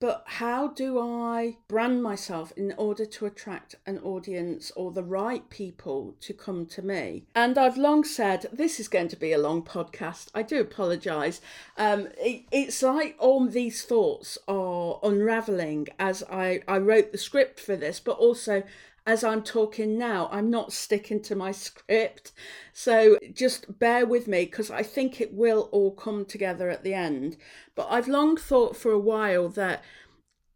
but 0.00 0.22
how 0.26 0.68
do 0.68 1.00
I 1.00 1.56
brand 1.66 2.02
myself 2.02 2.52
in 2.56 2.72
order 2.76 3.04
to 3.04 3.26
attract 3.26 3.74
an 3.86 3.98
audience 3.98 4.70
or 4.76 4.92
the 4.92 5.02
right 5.02 5.48
people 5.50 6.14
to 6.20 6.32
come 6.32 6.66
to 6.66 6.82
me? 6.82 7.24
And 7.34 7.58
I've 7.58 7.76
long 7.76 8.04
said 8.04 8.46
this 8.52 8.78
is 8.78 8.86
going 8.86 9.08
to 9.08 9.16
be 9.16 9.32
a 9.32 9.38
long 9.38 9.62
podcast. 9.62 10.28
I 10.34 10.42
do 10.42 10.60
apologise. 10.60 11.40
Um, 11.76 12.08
it, 12.18 12.44
it's 12.52 12.82
like 12.82 13.16
all 13.18 13.46
these 13.46 13.82
thoughts 13.82 14.38
are 14.46 15.00
unravelling 15.02 15.88
as 15.98 16.22
I, 16.30 16.62
I 16.68 16.78
wrote 16.78 17.10
the 17.10 17.18
script 17.18 17.58
for 17.58 17.74
this, 17.74 17.98
but 17.98 18.18
also 18.18 18.62
as 19.08 19.24
I'm 19.24 19.42
talking 19.42 19.96
now, 19.96 20.28
I'm 20.30 20.50
not 20.50 20.70
sticking 20.70 21.22
to 21.22 21.34
my 21.34 21.50
script. 21.50 22.30
So 22.74 23.18
just 23.32 23.78
bear 23.78 24.04
with 24.04 24.28
me 24.28 24.44
because 24.44 24.70
I 24.70 24.82
think 24.82 25.18
it 25.18 25.32
will 25.32 25.70
all 25.72 25.92
come 25.92 26.26
together 26.26 26.68
at 26.68 26.84
the 26.84 26.92
end. 26.92 27.38
But 27.74 27.88
I've 27.90 28.06
long 28.06 28.36
thought 28.36 28.76
for 28.76 28.92
a 28.92 28.98
while 28.98 29.48
that, 29.48 29.82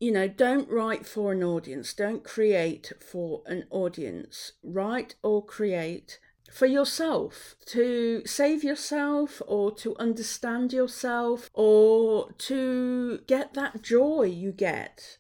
you 0.01 0.13
know, 0.13 0.29
don't 0.29 0.69
write 0.69 1.07
for 1.07 1.33
an 1.33 1.43
audience, 1.43 1.95
don't 1.95 2.25
create 2.25 2.93
for 3.01 3.41
an 3.47 3.65
audience. 3.71 4.53
Write 4.63 5.15
or 5.23 5.43
create 5.43 6.21
for 6.53 6.67
yourself 6.67 7.57
to 7.65 8.21
save 8.27 8.63
yourself 8.63 9.41
or 9.47 9.75
to 9.77 9.97
understand 9.97 10.75
yourself 10.75 11.49
or 11.55 12.33
to 12.33 13.21
get 13.27 13.55
that 13.55 13.81
joy 13.81 14.25
you 14.25 14.53
get 14.53 15.17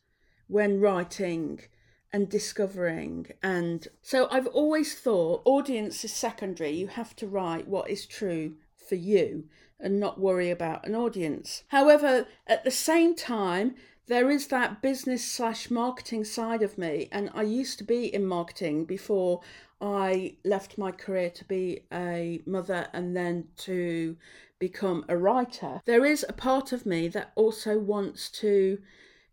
when 0.49 0.79
writing 0.79 1.61
and 2.13 2.29
discovering. 2.29 3.27
And 3.43 3.89
so 4.03 4.29
I've 4.31 4.49
always 4.49 4.95
thought 4.95 5.43
audience 5.45 6.05
is 6.05 6.13
secondary. 6.13 6.71
You 6.71 6.89
have 6.89 7.17
to 7.17 7.27
write 7.27 7.67
what 7.67 7.89
is 7.89 8.07
true 8.07 8.55
for 8.77 8.97
you 8.97 9.45
and 9.81 9.99
not 9.99 10.21
worry 10.21 10.51
about 10.51 10.87
an 10.87 10.95
audience. 10.95 11.65
However, 11.69 12.27
at 12.47 12.65
the 12.65 12.71
same 12.71 13.17
time, 13.17 13.75
there 14.07 14.31
is 14.31 14.49
that 14.49 14.83
business 14.83 15.25
slash 15.25 15.71
marketing 15.71 16.25
side 16.25 16.63
of 16.63 16.77
me, 16.77 17.09
and 17.13 17.31
I 17.35 17.43
used 17.43 17.79
to 17.79 17.85
be 17.85 18.13
in 18.13 18.27
marketing 18.27 18.85
before 18.85 19.41
I 19.81 20.37
left 20.45 20.79
my 20.79 20.93
career 20.93 21.31
to 21.31 21.45
be 21.45 21.85
a 21.93 22.41
mother 22.47 22.89
and 22.93 23.17
then 23.17 23.49
to 23.59 24.17
become 24.59 25.05
a 25.09 25.17
writer. 25.17 25.81
There 25.87 26.05
is 26.05 26.25
a 26.29 26.33
part 26.33 26.73
of 26.73 26.87
me 26.87 27.09
that 27.09 27.33
also 27.35 27.79
wants 27.79 28.31
to 28.43 28.79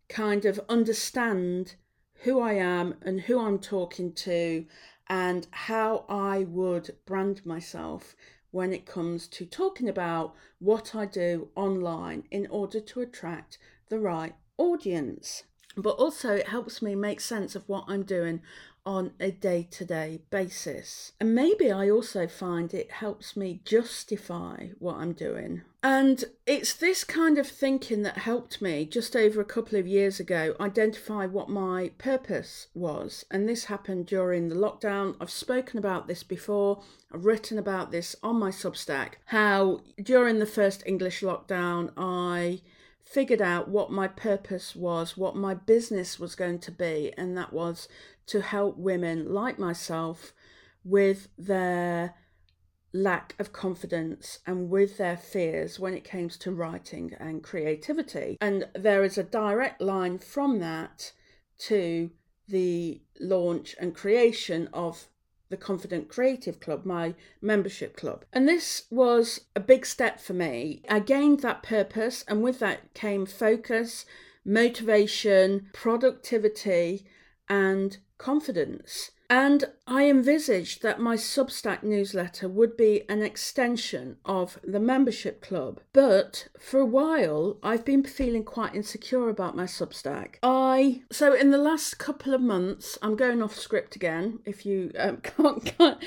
kind 0.08 0.46
of 0.46 0.60
understand 0.70 1.76
who 2.24 2.40
I 2.40 2.54
am 2.54 2.96
and 3.02 3.22
who 3.22 3.40
I'm 3.40 3.60
talking 3.60 4.14
to 4.14 4.66
and 5.08 5.48
how 5.52 6.06
I 6.10 6.44
would 6.44 6.96
brand 7.06 7.46
myself 7.46 8.16
when 8.52 8.74
it 8.74 8.86
comes 8.86 9.28
to 9.28 9.46
talking 9.46 9.88
about 9.88 10.36
what 10.60 10.96
I 10.96 11.06
do 11.06 11.50
online 11.56 12.24
in 12.32 12.48
order 12.48 12.80
to 12.80 13.02
attract 13.02 13.58
the 13.90 14.00
right 14.00 14.36
audience. 14.58 15.44
But 15.76 15.96
also, 15.98 16.36
it 16.36 16.48
helps 16.48 16.82
me 16.82 16.96
make 16.96 17.22
sense 17.22 17.56
of 17.56 17.68
what 17.68 17.86
I'm 17.88 18.04
doing 18.04 18.42
on 18.86 19.12
a 19.20 19.30
day 19.30 19.68
to 19.70 19.86
day 19.86 20.20
basis. 20.30 21.12
And 21.20 21.36
maybe 21.36 21.72
I 21.72 21.90
also 21.90 22.28
find 22.28 22.74
it 22.74 22.92
helps 22.92 23.38
me 23.38 23.62
justify 23.64 24.70
what 24.80 24.96
I'm 24.96 25.14
doing. 25.14 25.62
And 25.84 26.24
it's 26.46 26.74
this 26.74 27.04
kind 27.04 27.38
of 27.38 27.48
thinking 27.48 28.02
that 28.02 28.18
helped 28.18 28.62
me 28.62 28.86
just 28.86 29.16
over 29.16 29.40
a 29.40 29.46
couple 29.46 29.78
of 29.78 29.88
years 29.88 30.20
ago 30.20 30.56
identify 30.60 31.26
what 31.26 31.50
my 31.50 31.92
purpose 31.98 32.68
was. 32.74 33.26
And 33.30 33.48
this 33.48 33.66
happened 33.66 34.08
during 34.08 34.50
the 34.50 34.56
lockdown. 34.56 35.16
I've 35.22 35.30
spoken 35.30 35.78
about 35.78 36.08
this 36.08 36.24
before, 36.24 36.82
I've 37.14 37.26
written 37.26 37.58
about 37.58 37.92
this 37.92 38.16
on 38.24 38.40
my 38.40 38.50
Substack. 38.50 39.14
How 39.26 39.82
during 40.02 40.40
the 40.40 40.46
first 40.46 40.84
English 40.86 41.22
lockdown, 41.22 41.92
I 41.96 42.62
figured 43.10 43.42
out 43.42 43.68
what 43.68 43.92
my 43.92 44.08
purpose 44.08 44.76
was, 44.76 45.18
what 45.18 45.36
my 45.36 45.56
business 45.56 46.20
was 46.20 46.36
going 46.36 46.60
to 46.60 46.72
be, 46.72 47.12
and 47.18 47.36
that 47.36 47.52
was 47.52 47.88
to 48.28 48.42
help 48.42 48.78
women 48.78 49.34
like 49.34 49.58
myself 49.58 50.32
with 50.84 51.28
their 51.36 52.14
lack 52.94 53.36
of 53.40 53.52
confidence 53.52 54.40
and 54.46 54.70
with 54.70 54.98
their 54.98 55.18
fears 55.18 55.80
when 55.80 55.94
it 55.94 56.04
comes 56.04 56.38
to 56.38 56.52
writing 56.52 57.12
and 57.20 57.44
creativity. 57.44 58.38
And 58.42 58.68
there 58.76 59.04
is 59.04 59.18
a 59.18 59.24
direct 59.24 59.82
line 59.82 60.20
from 60.20 60.60
that 60.60 61.12
to 61.60 62.12
the 62.48 63.02
launch 63.20 63.76
and 63.80 63.96
creation 63.96 64.70
of 64.72 65.08
the 65.50 65.58
Confident 65.58 66.10
Creative 66.10 66.60
Club, 66.60 66.86
my 66.86 67.16
membership 67.42 67.98
club. 67.98 68.24
And 68.32 68.48
this 68.48 68.84
was 68.92 69.42
a 69.56 69.60
big 69.60 69.86
step 69.86 70.20
for 70.20 70.34
me. 70.34 70.84
I 70.88 71.00
gained 71.00 71.40
that 71.40 71.64
purpose, 71.64 72.24
and 72.28 72.44
with 72.44 72.60
that 72.60 72.94
came 72.94 73.26
focus, 73.26 74.06
motivation, 74.46 75.70
productivity, 75.74 77.06
and 77.50 77.98
confidence. 78.18 79.12
And 79.30 79.66
I 79.86 80.10
envisaged 80.10 80.82
that 80.82 81.00
my 81.00 81.16
Substack 81.16 81.84
newsletter 81.84 82.50
would 82.50 82.76
be 82.76 83.04
an 83.08 83.22
extension 83.22 84.18
of 84.26 84.60
the 84.64 84.80
membership 84.80 85.40
club. 85.42 85.82
But 85.94 86.48
for 86.60 86.80
a 86.80 86.86
while, 86.86 87.60
I've 87.62 87.86
been 87.86 88.04
feeling 88.04 88.44
quite 88.44 88.74
insecure 88.74 89.30
about 89.30 89.56
my 89.56 89.66
Substack. 89.66 90.36
I, 90.42 91.04
so 91.12 91.34
in 91.34 91.52
the 91.52 91.60
last 91.60 92.00
couple 92.00 92.34
of 92.34 92.42
months, 92.42 92.98
I'm 93.04 93.16
going 93.16 93.44
off 93.44 93.56
script 93.56 93.96
again, 93.96 94.40
if 94.46 94.66
you 94.66 94.92
um, 94.98 95.18
can't, 95.24 95.64
can't 95.78 96.04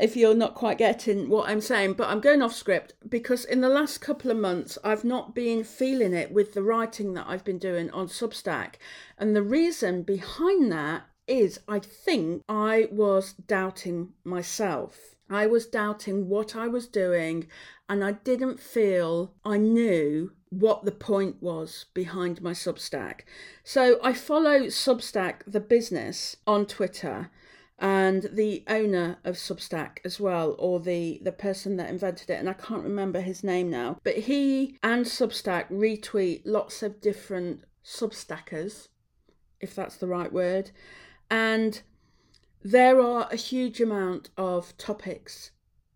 if 0.00 0.16
you're 0.16 0.34
not 0.34 0.54
quite 0.54 0.78
getting 0.78 1.28
what 1.28 1.48
I'm 1.48 1.60
saying, 1.60 1.94
but 1.94 2.08
I'm 2.08 2.20
going 2.20 2.40
off 2.40 2.54
script 2.54 2.94
because 3.08 3.44
in 3.44 3.60
the 3.60 3.68
last 3.68 3.98
couple 3.98 4.30
of 4.30 4.36
months, 4.36 4.78
I've 4.82 5.04
not 5.04 5.34
been 5.34 5.64
feeling 5.64 6.14
it 6.14 6.32
with 6.32 6.54
the 6.54 6.62
writing 6.62 7.14
that 7.14 7.26
I've 7.28 7.44
been 7.44 7.58
doing 7.58 7.90
on 7.90 8.08
Substack. 8.08 8.74
And 9.18 9.36
the 9.36 9.42
reason 9.42 10.02
behind 10.02 10.72
that 10.72 11.04
is 11.26 11.60
I 11.68 11.78
think 11.78 12.42
I 12.48 12.88
was 12.90 13.32
doubting 13.32 14.12
myself. 14.24 15.16
I 15.30 15.46
was 15.46 15.66
doubting 15.66 16.28
what 16.28 16.54
I 16.54 16.68
was 16.68 16.86
doing, 16.86 17.46
and 17.88 18.04
I 18.04 18.12
didn't 18.12 18.60
feel 18.60 19.32
I 19.44 19.56
knew 19.56 20.32
what 20.50 20.84
the 20.84 20.92
point 20.92 21.42
was 21.42 21.86
behind 21.94 22.42
my 22.42 22.52
Substack. 22.52 23.20
So 23.64 23.98
I 24.02 24.12
follow 24.12 24.64
Substack, 24.64 25.40
the 25.46 25.60
business, 25.60 26.36
on 26.46 26.66
Twitter 26.66 27.30
and 27.78 28.30
the 28.32 28.62
owner 28.68 29.18
of 29.24 29.34
Substack 29.34 29.98
as 30.04 30.20
well, 30.20 30.54
or 30.58 30.78
the 30.78 31.20
the 31.22 31.32
person 31.32 31.76
that 31.76 31.90
invented 31.90 32.30
it, 32.30 32.38
and 32.38 32.48
I 32.48 32.52
can't 32.52 32.84
remember 32.84 33.20
his 33.20 33.42
name 33.42 33.70
now. 33.70 33.98
But 34.04 34.18
he 34.18 34.78
and 34.82 35.04
Substack 35.04 35.68
retweet 35.70 36.42
lots 36.44 36.82
of 36.82 37.00
different 37.00 37.64
Substackers, 37.84 38.88
if 39.60 39.74
that's 39.74 39.96
the 39.96 40.06
right 40.06 40.32
word, 40.32 40.70
and 41.30 41.82
there 42.62 43.00
are 43.00 43.28
a 43.30 43.36
huge 43.36 43.80
amount 43.80 44.30
of 44.36 44.76
topics 44.78 45.50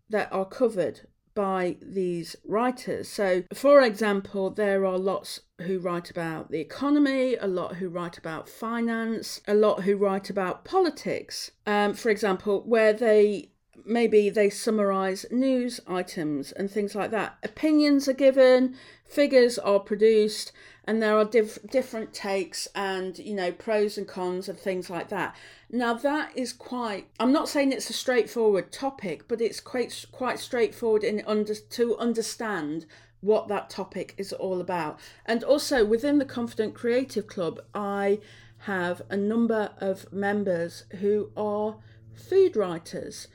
that 0.09 0.31
are 0.31 0.45
covered 0.45 1.01
by 1.35 1.77
these 1.81 2.35
writers. 2.45 3.07
So, 3.07 3.43
for 3.53 3.81
example, 3.81 4.49
there 4.49 4.85
are 4.85 4.97
lots 4.97 5.41
who 5.61 5.79
write 5.79 6.09
about 6.09 6.51
the 6.51 6.59
economy, 6.59 7.35
a 7.35 7.47
lot 7.47 7.75
who 7.75 7.89
write 7.89 8.17
about 8.17 8.49
finance, 8.49 9.41
a 9.47 9.53
lot 9.53 9.83
who 9.83 9.95
write 9.95 10.29
about 10.29 10.65
politics. 10.65 11.51
Um, 11.65 11.93
for 11.93 12.09
example, 12.09 12.63
where 12.65 12.93
they 12.93 13.51
maybe 13.85 14.29
they 14.29 14.49
summarize 14.49 15.25
news 15.31 15.79
items 15.87 16.51
and 16.51 16.69
things 16.69 16.95
like 16.95 17.11
that. 17.11 17.37
Opinions 17.43 18.07
are 18.07 18.13
given, 18.13 18.75
figures 19.05 19.57
are 19.57 19.79
produced, 19.79 20.51
and 20.85 21.01
there 21.01 21.17
are 21.17 21.25
diff- 21.25 21.59
different 21.69 22.13
takes 22.13 22.67
and 22.73 23.19
you 23.19 23.35
know 23.35 23.51
pros 23.51 23.97
and 23.97 24.07
cons 24.07 24.49
and 24.49 24.57
things 24.57 24.89
like 24.89 25.09
that 25.09 25.35
now 25.69 25.93
that 25.93 26.35
is 26.35 26.51
quite 26.51 27.05
i'm 27.19 27.31
not 27.31 27.47
saying 27.47 27.71
it's 27.71 27.91
a 27.91 27.93
straightforward 27.93 28.71
topic 28.71 29.27
but 29.27 29.39
it's 29.39 29.59
quite 29.59 30.05
quite 30.11 30.39
straightforward 30.39 31.03
in 31.03 31.21
under 31.27 31.53
to 31.53 31.95
understand 31.97 32.87
what 33.21 33.47
that 33.47 33.69
topic 33.69 34.13
is 34.17 34.31
all 34.33 34.61
about. 34.61 34.99
And 35.25 35.43
also 35.43 35.83
within 35.85 36.19
the 36.19 36.25
Confident 36.25 36.73
Creative 36.73 37.27
Club, 37.27 37.59
I 37.73 38.19
have 38.59 39.01
a 39.09 39.17
number 39.17 39.71
of 39.77 40.11
members 40.11 40.85
who 40.99 41.31
are 41.35 41.77
food 42.13 42.55
writers 42.55 43.27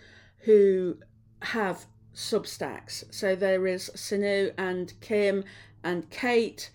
who 0.44 0.98
have 1.40 1.86
Substacks. 2.14 3.04
So 3.10 3.34
there 3.34 3.66
is 3.66 3.90
Sinu 3.94 4.52
and 4.56 4.92
Kim 5.00 5.44
and 5.82 6.08
Kate, 6.10 6.70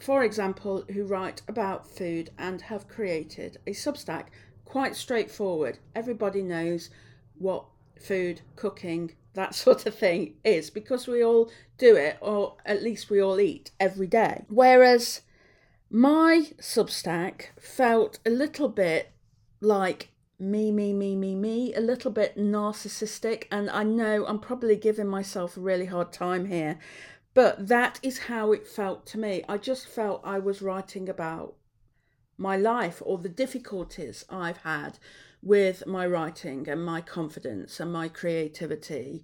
for 0.00 0.22
example, 0.22 0.84
who 0.92 1.04
write 1.04 1.42
about 1.48 1.88
food 1.88 2.30
and 2.38 2.60
have 2.62 2.88
created 2.88 3.58
a 3.66 3.70
Substack. 3.70 4.26
Quite 4.64 4.96
straightforward. 4.96 5.78
Everybody 5.94 6.42
knows 6.42 6.90
what 7.38 7.64
food, 8.00 8.42
cooking, 8.56 9.12
that 9.34 9.54
sort 9.64 9.86
of 9.86 9.94
thing 9.94 10.34
is 10.44 10.70
because 10.70 11.06
we 11.06 11.24
all 11.24 11.50
do 11.78 11.96
it, 11.96 12.18
or 12.20 12.56
at 12.66 12.82
least 12.82 13.10
we 13.10 13.22
all 13.22 13.40
eat 13.40 13.70
every 13.80 14.06
day. 14.06 14.44
Whereas 14.48 15.22
my 15.90 16.48
Substack 16.60 17.48
felt 17.58 18.18
a 18.26 18.30
little 18.30 18.68
bit 18.68 19.10
like 19.60 20.11
me, 20.42 20.72
me, 20.72 20.92
me, 20.92 21.14
me, 21.14 21.36
me, 21.36 21.72
a 21.74 21.80
little 21.80 22.10
bit 22.10 22.36
narcissistic. 22.36 23.44
And 23.50 23.70
I 23.70 23.84
know 23.84 24.26
I'm 24.26 24.40
probably 24.40 24.76
giving 24.76 25.06
myself 25.06 25.56
a 25.56 25.60
really 25.60 25.86
hard 25.86 26.12
time 26.12 26.46
here, 26.46 26.78
but 27.32 27.68
that 27.68 28.00
is 28.02 28.18
how 28.18 28.52
it 28.52 28.66
felt 28.66 29.06
to 29.06 29.18
me. 29.18 29.44
I 29.48 29.56
just 29.56 29.86
felt 29.86 30.20
I 30.24 30.40
was 30.40 30.60
writing 30.60 31.08
about 31.08 31.54
my 32.36 32.56
life 32.56 33.00
or 33.06 33.18
the 33.18 33.28
difficulties 33.28 34.24
I've 34.28 34.58
had 34.58 34.98
with 35.42 35.86
my 35.86 36.06
writing 36.06 36.68
and 36.68 36.84
my 36.84 37.00
confidence 37.00 37.78
and 37.78 37.92
my 37.92 38.08
creativity 38.08 39.22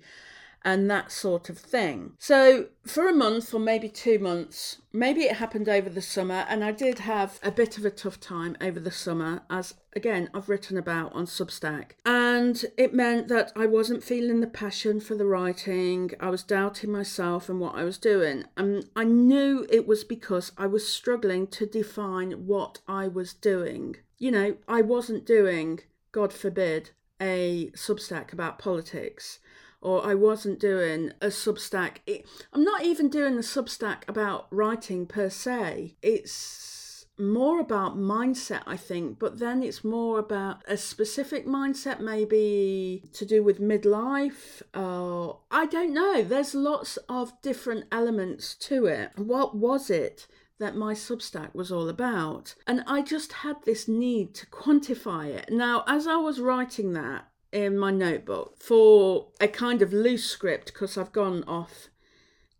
and 0.64 0.90
that 0.90 1.12
sort 1.12 1.48
of 1.48 1.58
thing. 1.58 2.12
So, 2.18 2.66
for 2.84 3.08
a 3.08 3.12
month 3.12 3.54
or 3.54 3.60
maybe 3.60 3.88
two 3.88 4.18
months, 4.18 4.82
maybe 4.92 5.22
it 5.22 5.36
happened 5.36 5.68
over 5.68 5.88
the 5.88 6.02
summer, 6.02 6.46
and 6.48 6.64
I 6.64 6.72
did 6.72 7.00
have 7.00 7.38
a 7.42 7.50
bit 7.50 7.78
of 7.78 7.84
a 7.84 7.90
tough 7.90 8.20
time 8.20 8.56
over 8.60 8.80
the 8.80 8.90
summer, 8.90 9.42
as 9.50 9.74
again 9.94 10.28
I've 10.34 10.48
written 10.48 10.76
about 10.76 11.14
on 11.14 11.26
Substack. 11.26 11.92
And 12.04 12.64
it 12.76 12.94
meant 12.94 13.28
that 13.28 13.52
I 13.56 13.66
wasn't 13.66 14.04
feeling 14.04 14.40
the 14.40 14.46
passion 14.46 15.00
for 15.00 15.14
the 15.14 15.26
writing, 15.26 16.10
I 16.20 16.30
was 16.30 16.42
doubting 16.42 16.90
myself 16.90 17.48
and 17.48 17.60
what 17.60 17.74
I 17.74 17.84
was 17.84 17.98
doing. 17.98 18.44
And 18.56 18.88
I 18.96 19.04
knew 19.04 19.66
it 19.70 19.86
was 19.86 20.04
because 20.04 20.52
I 20.56 20.66
was 20.66 20.92
struggling 20.92 21.46
to 21.48 21.66
define 21.66 22.46
what 22.46 22.80
I 22.88 23.08
was 23.08 23.32
doing. 23.32 23.96
You 24.18 24.32
know, 24.32 24.56
I 24.66 24.82
wasn't 24.82 25.24
doing 25.24 25.80
God 26.12 26.32
forbid, 26.32 26.90
a 27.20 27.70
Substack 27.74 28.32
about 28.32 28.58
politics, 28.58 29.40
or 29.80 30.06
I 30.06 30.14
wasn't 30.14 30.58
doing 30.58 31.12
a 31.20 31.28
Substack. 31.28 31.98
It, 32.06 32.26
I'm 32.52 32.64
not 32.64 32.84
even 32.84 33.08
doing 33.08 33.34
a 33.34 33.42
Substack 33.42 34.08
about 34.08 34.46
writing 34.50 35.06
per 35.06 35.30
se. 35.30 35.96
It's 36.02 37.06
more 37.18 37.60
about 37.60 37.98
mindset, 37.98 38.62
I 38.66 38.76
think, 38.76 39.18
but 39.18 39.38
then 39.38 39.62
it's 39.62 39.82
more 39.82 40.18
about 40.18 40.62
a 40.68 40.76
specific 40.76 41.46
mindset, 41.46 42.00
maybe 42.00 43.02
to 43.12 43.24
do 43.24 43.42
with 43.42 43.60
midlife. 43.60 44.62
Uh, 44.72 45.36
I 45.50 45.66
don't 45.66 45.92
know. 45.92 46.22
There's 46.22 46.54
lots 46.54 46.96
of 47.08 47.32
different 47.42 47.86
elements 47.90 48.54
to 48.54 48.86
it. 48.86 49.12
What 49.16 49.56
was 49.56 49.90
it? 49.90 50.26
that 50.60 50.74
my 50.74 50.92
Substack 50.92 51.54
was 51.54 51.70
all 51.70 51.88
about. 51.88 52.56
And 52.66 52.82
I 52.86 53.02
just 53.02 53.32
had 53.32 53.62
this 53.64 53.86
need 53.86 54.34
to 54.34 54.46
quantify 54.46 55.28
it. 55.28 55.50
Now, 55.50 55.84
as 55.86 56.08
I 56.08 56.16
was 56.16 56.40
writing 56.40 56.94
that 56.94 57.27
in 57.52 57.78
my 57.78 57.90
notebook 57.90 58.56
for 58.58 59.28
a 59.40 59.48
kind 59.48 59.82
of 59.82 59.92
loose 59.92 60.24
script, 60.24 60.72
because 60.72 60.96
I've 60.98 61.12
gone 61.12 61.44
off 61.46 61.88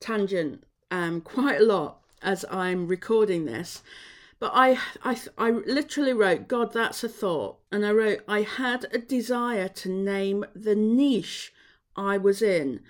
tangent 0.01 0.65
um, 0.91 1.21
quite 1.35 1.61
a 1.61 1.65
lot 1.65 2.01
as 2.23 2.45
I'm 2.51 2.89
recording 2.89 3.45
this. 3.45 3.83
But 4.41 4.53
I, 4.55 4.79
I, 5.03 5.21
I 5.37 5.51
literally 5.51 6.13
wrote, 6.13 6.47
God, 6.47 6.73
that's 6.73 7.03
a 7.03 7.09
thought. 7.09 7.59
And 7.73 7.85
I 7.85 7.91
wrote, 7.91 8.21
I 8.29 8.43
had 8.43 8.87
a 8.93 8.99
desire 8.99 9.69
to 9.69 9.89
name 9.89 10.45
the 10.55 10.77
niche 10.77 11.53
I 11.97 12.19
was 12.19 12.41
in. 12.41 12.81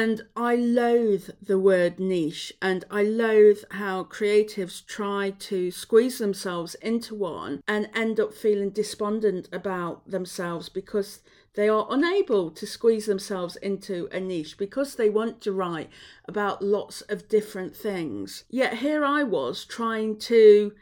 And 0.00 0.26
I 0.36 0.54
loathe 0.54 1.28
the 1.42 1.58
word 1.58 1.98
niche, 1.98 2.52
and 2.62 2.84
I 2.88 3.02
loathe 3.02 3.64
how 3.72 4.04
creatives 4.04 4.86
try 4.86 5.30
to 5.40 5.72
squeeze 5.72 6.18
themselves 6.18 6.76
into 6.76 7.16
one 7.16 7.64
and 7.66 7.90
end 7.92 8.20
up 8.20 8.32
feeling 8.32 8.70
despondent 8.70 9.48
about 9.50 10.08
themselves 10.08 10.68
because 10.68 11.18
they 11.54 11.68
are 11.68 11.88
unable 11.90 12.48
to 12.52 12.64
squeeze 12.64 13.06
themselves 13.06 13.56
into 13.56 14.08
a 14.12 14.20
niche 14.20 14.56
because 14.56 14.94
they 14.94 15.10
want 15.10 15.40
to 15.40 15.50
write 15.50 15.90
about 16.26 16.62
lots 16.62 17.00
of 17.00 17.28
different 17.28 17.74
things. 17.74 18.44
Yet 18.48 18.74
here 18.74 19.04
I 19.04 19.24
was 19.24 19.64
trying 19.64 20.20
to 20.30 20.74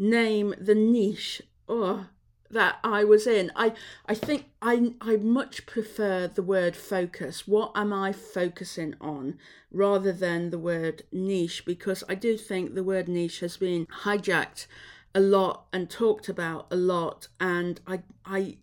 name 0.00 0.52
the 0.58 0.74
niche. 0.74 1.42
Oh, 1.68 2.06
that 2.54 2.78
I 2.82 3.04
was 3.04 3.26
in. 3.26 3.52
I 3.54 3.74
I 4.06 4.14
think 4.14 4.46
I 4.62 4.94
I 5.00 5.16
much 5.16 5.66
prefer 5.66 6.26
the 6.26 6.42
word 6.42 6.74
focus. 6.74 7.46
What 7.46 7.72
am 7.74 7.92
I 7.92 8.12
focusing 8.12 8.94
on 9.00 9.38
rather 9.70 10.12
than 10.12 10.50
the 10.50 10.58
word 10.58 11.02
niche 11.12 11.64
because 11.66 12.02
I 12.08 12.14
do 12.14 12.38
think 12.38 12.74
the 12.74 12.82
word 12.82 13.08
niche 13.08 13.40
has 13.40 13.56
been 13.58 13.86
hijacked 14.04 14.66
a 15.14 15.20
lot 15.20 15.66
and 15.72 15.88
talked 15.90 16.28
about 16.28 16.66
a 16.70 16.76
lot 16.76 17.28
and 17.38 17.80
I 17.86 18.02
I 18.24 18.56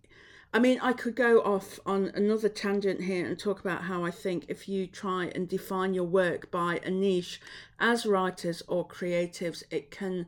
I 0.54 0.60
mean, 0.60 0.80
I 0.82 0.92
could 0.92 1.16
go 1.16 1.40
off 1.42 1.80
on 1.86 2.12
another 2.14 2.50
tangent 2.50 3.04
here 3.04 3.26
and 3.26 3.40
talk 3.40 3.62
about 3.62 3.84
how 3.84 4.04
I 4.04 4.12
think 4.12 4.46
if 4.50 4.68
you 4.68 4.86
try 4.86 5.32
and 5.34 5.48
define 5.48 5.94
your 5.94 6.04
work 6.04 6.52
by 6.52 6.82
a 6.84 6.90
niche 6.90 7.40
as 7.80 8.06
writers 8.06 8.62
or 8.68 8.86
creatives, 8.86 9.64
it 9.72 9.92
can 9.92 10.26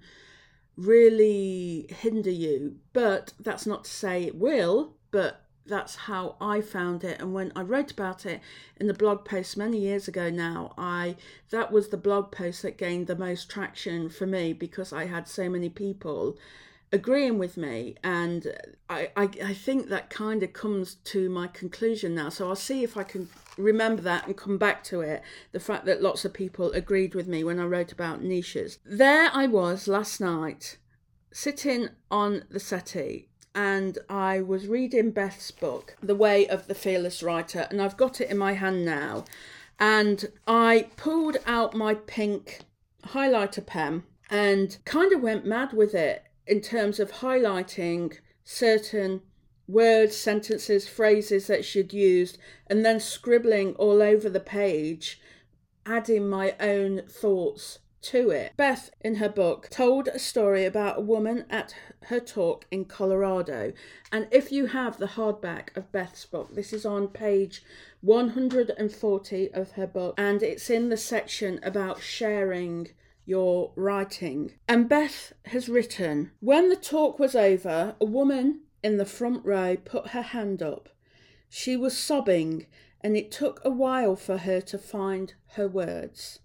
really 0.77 1.87
hinder 1.89 2.31
you. 2.31 2.77
But 2.93 3.33
that's 3.39 3.65
not 3.65 3.85
to 3.85 3.91
say 3.91 4.23
it 4.23 4.35
will, 4.35 4.93
but 5.11 5.43
that's 5.65 5.95
how 5.95 6.35
I 6.41 6.61
found 6.61 7.03
it. 7.03 7.21
And 7.21 7.33
when 7.33 7.51
I 7.55 7.61
wrote 7.61 7.91
about 7.91 8.25
it 8.25 8.41
in 8.77 8.87
the 8.87 8.93
blog 8.93 9.25
post 9.25 9.55
many 9.55 9.79
years 9.79 10.07
ago 10.07 10.29
now, 10.29 10.73
I 10.77 11.15
that 11.51 11.71
was 11.71 11.89
the 11.89 11.97
blog 11.97 12.31
post 12.31 12.61
that 12.63 12.77
gained 12.77 13.07
the 13.07 13.15
most 13.15 13.49
traction 13.49 14.09
for 14.09 14.25
me 14.25 14.53
because 14.53 14.91
I 14.91 15.05
had 15.05 15.27
so 15.27 15.49
many 15.49 15.69
people 15.69 16.37
agreeing 16.93 17.39
with 17.39 17.57
me 17.57 17.95
and 18.03 18.53
I, 18.87 19.09
I, 19.15 19.23
I 19.43 19.53
think 19.53 19.89
that 19.89 20.11
kind 20.11 20.43
of 20.43 20.53
comes 20.53 20.95
to 21.05 21.27
my 21.27 21.47
conclusion 21.47 22.13
now. 22.13 22.29
So 22.29 22.47
i'll 22.47 22.55
see 22.55 22.83
if 22.83 22.95
i 22.95 23.03
can 23.03 23.27
remember 23.57 24.01
that 24.03 24.27
and 24.27 24.37
come 24.37 24.57
back 24.57 24.83
to 24.85 25.01
it 25.01 25.21
the 25.51 25.59
fact 25.59 25.85
that 25.85 26.01
lots 26.01 26.23
of 26.23 26.33
people 26.33 26.71
agreed 26.71 27.15
with 27.15 27.27
me 27.27 27.43
when 27.43 27.59
i 27.59 27.65
wrote 27.65 27.91
about 27.91 28.21
niches. 28.21 28.77
There 28.85 29.29
i 29.33 29.47
was 29.47 29.87
last 29.87 30.21
night 30.21 30.77
sitting 31.31 31.89
on 32.11 32.43
the 32.49 32.59
settee 32.59 33.27
and 33.55 33.99
I 34.09 34.41
was 34.41 34.67
reading 34.67 35.11
Beth's 35.11 35.51
book, 35.51 35.95
The 36.01 36.15
Way 36.15 36.47
of 36.47 36.65
the 36.65 36.73
Fearless 36.73 37.21
Writer, 37.21 37.67
and 37.69 37.81
I've 37.81 37.97
got 37.97 38.19
it 38.19 38.31
in 38.31 38.37
my 38.39 38.53
hand 38.53 38.83
now. 38.83 39.25
And 39.79 40.25
I 40.47 40.89
pulled 40.97 41.37
out 41.45 41.75
my 41.75 41.93
pink 41.93 42.61
highlighter 43.09 43.63
pen 43.63 44.03
and 44.29 44.77
kind 44.85 45.13
of 45.13 45.21
went 45.21 45.45
mad 45.45 45.73
with 45.73 45.93
it 45.93 46.23
in 46.47 46.61
terms 46.61 46.99
of 46.99 47.11
highlighting 47.11 48.17
certain 48.43 49.21
words, 49.67 50.15
sentences, 50.15 50.87
phrases 50.87 51.47
that 51.47 51.63
she'd 51.63 51.93
used, 51.93 52.37
and 52.67 52.85
then 52.85 52.99
scribbling 52.99 53.73
all 53.75 54.01
over 54.01 54.29
the 54.29 54.39
page, 54.39 55.21
adding 55.85 56.29
my 56.29 56.55
own 56.59 57.01
thoughts 57.07 57.79
to 58.01 58.29
it. 58.29 58.51
Beth, 58.57 58.91
in 59.01 59.15
her 59.15 59.29
book, 59.29 59.69
told 59.69 60.09
a 60.09 60.19
story 60.19 60.65
about 60.65 60.97
a 60.99 61.01
woman 61.01 61.45
at 61.49 61.73
her 62.07 62.19
talk 62.19 62.65
in 62.69 62.85
Colorado. 62.85 63.71
And 64.11 64.27
if 64.29 64.51
you 64.51 64.67
have 64.67 64.97
the 64.97 65.07
hardback 65.07 65.75
of 65.77 65.91
Beth's 65.91 66.25
book, 66.25 66.53
this 66.53 66.73
is 66.73 66.85
on 66.85 67.07
page 67.07 67.63
140 68.01 69.53
of 69.53 69.71
her 69.71 69.87
book, 69.87 70.15
and 70.17 70.43
it's 70.43 70.69
in 70.69 70.89
the 70.89 70.97
section 70.97 71.59
about 71.63 72.01
sharing 72.01 72.89
your 73.25 73.71
writing. 73.75 74.53
And 74.67 74.89
Beth 74.89 75.33
has 75.45 75.69
written 75.69 76.31
When 76.39 76.69
the 76.69 76.75
talk 76.75 77.19
was 77.19 77.35
over, 77.35 77.95
a 77.99 78.05
woman 78.05 78.61
in 78.83 78.97
the 78.97 79.05
front 79.05 79.45
row 79.45 79.77
put 79.77 80.09
her 80.09 80.21
hand 80.21 80.61
up. 80.61 80.89
She 81.49 81.77
was 81.77 81.97
sobbing, 81.97 82.65
and 83.01 83.15
it 83.15 83.31
took 83.31 83.61
a 83.63 83.69
while 83.69 84.15
for 84.15 84.37
her 84.37 84.59
to 84.61 84.77
find 84.77 85.33
her 85.53 85.67
words. 85.67 86.39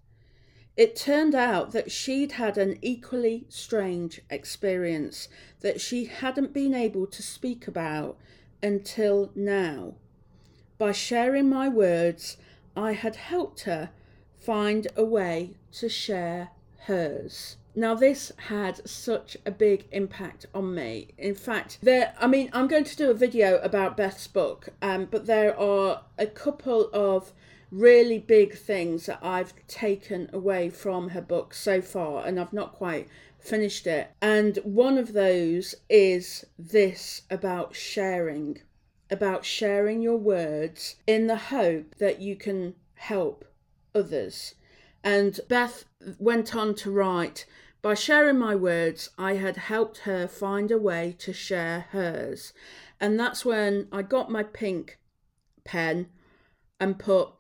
It 0.77 0.95
turned 0.95 1.35
out 1.35 1.73
that 1.73 1.91
she'd 1.91 2.33
had 2.33 2.57
an 2.57 2.79
equally 2.83 3.47
strange 3.49 4.21
experience 4.31 5.29
that 5.61 5.81
she 5.81 6.05
hadn't 6.05 6.53
been 6.53 6.73
able 6.73 7.09
to 7.09 7.23
speak 7.23 7.67
about 7.67 8.17
until 8.63 9.33
now. 9.35 9.95
By 10.79 10.93
sharing 10.93 11.49
my 11.49 11.69
words, 11.69 12.37
I 12.77 12.93
had 12.93 13.17
helped 13.17 13.63
her 13.63 13.91
find 14.39 14.87
a 14.97 15.05
way 15.05 15.57
to 15.73 15.89
share 15.89 16.51
hers. 16.89 17.57
Now, 17.75 17.95
this 17.95 18.33
had 18.49 18.89
such 18.89 19.37
a 19.47 19.53
big 19.53 19.87
impact 19.93 20.47
on 20.53 20.75
me. 20.75 21.09
In 21.17 21.35
fact, 21.35 21.79
there, 21.81 22.13
I 22.19 22.27
mean, 22.27 22.51
I'm 22.53 22.67
going 22.67 22.85
to 22.85 22.97
do 22.97 23.11
a 23.11 23.15
video 23.15 23.59
about 23.59 23.97
Beth's 23.97 24.27
book, 24.27 24.71
um, 24.83 25.07
but 25.09 25.27
there 25.27 25.57
are 25.57 26.03
a 26.19 26.27
couple 26.27 26.91
of 26.93 27.33
really 27.71 28.19
big 28.19 28.55
things 28.55 29.07
that 29.07 29.21
I've 29.23 29.55
taken 29.69 30.29
away 30.33 30.71
from 30.71 31.11
her 31.11 31.21
book 31.21 31.55
so 31.55 31.81
far, 31.81 32.27
and 32.27 32.41
I've 32.41 32.53
not 32.53 32.73
quite 32.73 33.07
finished 33.39 33.87
it. 33.87 34.11
And 34.21 34.57
one 34.65 34.99
of 34.99 35.13
those 35.13 35.75
is 35.89 36.45
this 36.59 37.23
about 37.31 37.77
sharing, 37.77 38.59
about 39.11 39.45
sharing 39.45 40.03
your 40.03 40.17
words 40.17 40.97
in 41.07 41.29
the 41.29 41.37
hope 41.37 41.95
that 41.99 42.21
you 42.21 42.35
can 42.35 42.75
help 42.95 43.45
others. 43.95 44.55
And 45.11 45.41
Beth 45.49 45.87
went 46.19 46.55
on 46.55 46.75
to 46.75 46.91
write, 46.91 47.47
by 47.81 47.95
sharing 47.95 48.39
my 48.39 48.55
words, 48.55 49.09
I 49.17 49.37
had 49.37 49.57
helped 49.57 50.01
her 50.01 50.29
find 50.29 50.71
a 50.71 50.77
way 50.77 51.17
to 51.21 51.33
share 51.33 51.87
hers. 51.93 52.53
And 53.01 53.19
that's 53.19 53.43
when 53.43 53.89
I 53.91 54.03
got 54.03 54.31
my 54.31 54.43
pink 54.43 54.99
pen 55.65 56.11
and 56.79 56.99
put, 56.99 57.31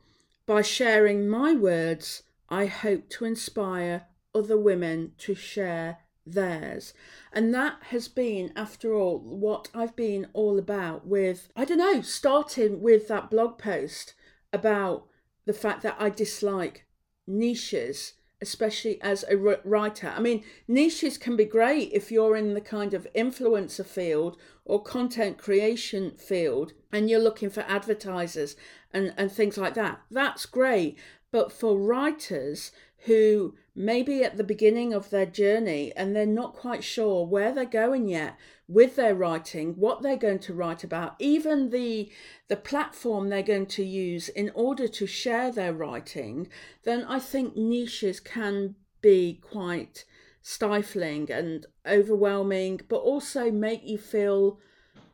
by 0.47 0.63
sharing 0.63 1.29
my 1.29 1.53
words, 1.53 2.23
I 2.49 2.65
hope 2.65 3.11
to 3.11 3.27
inspire 3.27 4.07
other 4.35 4.57
women 4.57 5.13
to 5.19 5.35
share 5.35 5.99
theirs. 6.25 6.95
And 7.35 7.53
that 7.53 7.83
has 7.91 8.09
been, 8.09 8.51
after 8.57 8.95
all, 8.95 9.19
what 9.19 9.69
I've 9.75 9.95
been 9.95 10.29
all 10.33 10.59
about 10.59 11.07
with, 11.07 11.51
I 11.55 11.67
don't 11.67 11.77
know, 11.77 12.01
starting 12.01 12.81
with 12.81 13.09
that 13.09 13.29
blog 13.29 13.59
post 13.59 14.15
about 14.55 15.07
the 15.45 15.53
fact 15.53 15.83
that 15.83 15.97
I 15.99 16.09
dislike 16.09 16.87
niches 17.29 18.15
especially 18.41 19.01
as 19.03 19.25
a 19.29 19.37
writer. 19.37 20.13
I 20.15 20.21
mean, 20.21 20.45
niches 20.69 21.19
can 21.19 21.37
be 21.37 21.45
great 21.45 21.91
if 21.93 22.13
you're 22.13 22.37
in 22.37 22.55
the 22.55 22.61
kind 22.61 22.95
of 22.95 23.07
influencer 23.15 23.85
field 23.85 24.37
or 24.65 24.83
content 24.83 25.39
creation 25.39 26.13
field 26.13 26.73
and 26.93 27.11
you're 27.11 27.19
looking 27.19 27.51
for 27.51 27.63
advertisers 27.63 28.55
and, 28.93 29.13
and 29.17 29.33
things 29.33 29.59
like 29.59 29.75
that. 29.75 30.01
That's 30.11 30.47
great. 30.47 30.97
But 31.33 31.53
for 31.53 31.77
writers 31.77 32.71
who 33.07 33.55
may 33.79 34.03
be 34.03 34.25
at 34.25 34.37
the 34.37 34.45
beginning 34.45 34.93
of 34.93 35.11
their 35.11 35.25
journey 35.25 35.93
and 35.97 36.15
they're 36.15 36.27
not 36.27 36.55
quite 36.55 36.83
sure 36.83 37.25
where 37.25 37.53
they're 37.53 37.65
going 37.65 38.09
yet 38.09 38.37
with 38.67 38.97
their 38.97 39.15
writing, 39.15 39.75
what 39.75 40.03
they're 40.03 40.17
going 40.17 40.41
to 40.41 40.53
write 40.53 40.83
about, 40.85 41.15
even 41.19 41.71
the 41.71 42.11
the 42.49 42.57
platform 42.57 43.29
they're 43.29 43.43
going 43.43 43.67
to 43.67 43.85
use 43.85 44.29
in 44.31 44.51
order 44.55 44.89
to 44.89 45.07
share 45.07 45.53
their 45.53 45.73
writing, 45.73 46.49
then 46.83 47.05
I 47.05 47.19
think 47.21 47.57
niches 47.57 48.21
can 48.21 48.75
be 49.01 49.41
quite 49.43 50.05
stifling 50.43 51.31
and 51.31 51.67
overwhelming, 51.87 52.81
but 52.89 52.97
also 52.97 53.51
make 53.51 53.85
you 53.85 53.99
feel 53.99 54.59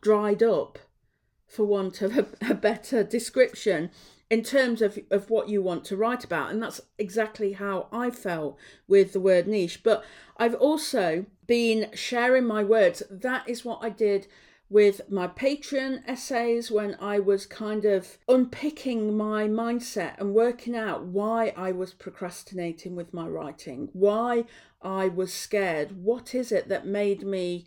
dried 0.01 0.43
up, 0.43 0.79
for 1.47 1.65
want 1.65 2.03
of 2.03 2.17
a, 2.17 2.27
a 2.51 2.55
better 2.55 3.05
description 3.05 3.91
in 4.35 4.43
terms 4.43 4.83
of, 4.83 4.99
of 5.13 5.31
what 5.31 5.49
you 5.49 5.63
want 5.63 5.85
to 5.85 5.97
write 5.97 6.25
about. 6.25 6.51
And 6.51 6.61
that's 6.61 6.81
exactly 6.99 7.53
how 7.53 7.87
I 7.93 8.11
felt 8.11 8.59
with 8.89 9.13
the 9.13 9.21
word 9.21 9.47
niche. 9.47 9.85
But 9.85 10.05
I've 10.37 10.57
also 10.57 11.27
been 11.47 11.89
sharing 11.95 12.45
my 12.45 12.65
words. 12.65 13.01
That 13.09 13.49
is 13.49 13.65
what 13.65 13.79
I 13.81 13.91
did 13.91 14.27
with 14.69 15.09
my 15.09 15.29
Patreon 15.29 16.03
essays 16.09 16.69
when 16.69 16.97
I 17.01 17.21
was 17.21 17.47
kind 17.47 17.85
of 17.85 18.19
unpicking 18.27 19.17
my 19.17 19.47
mindset 19.47 20.19
and 20.19 20.35
working 20.35 20.75
out 20.75 21.05
why 21.05 21.55
I 21.57 21.71
was 21.71 21.95
procrastinating 21.95 22.97
with 22.97 23.15
my 23.15 23.29
writing, 23.29 23.89
why 23.93 24.47
I 24.83 25.07
was 25.07 25.33
scared. 25.33 26.03
What 26.03 26.35
is 26.35 26.51
it 26.51 26.69
that 26.71 26.89
made 26.89 27.23
me 27.23 27.67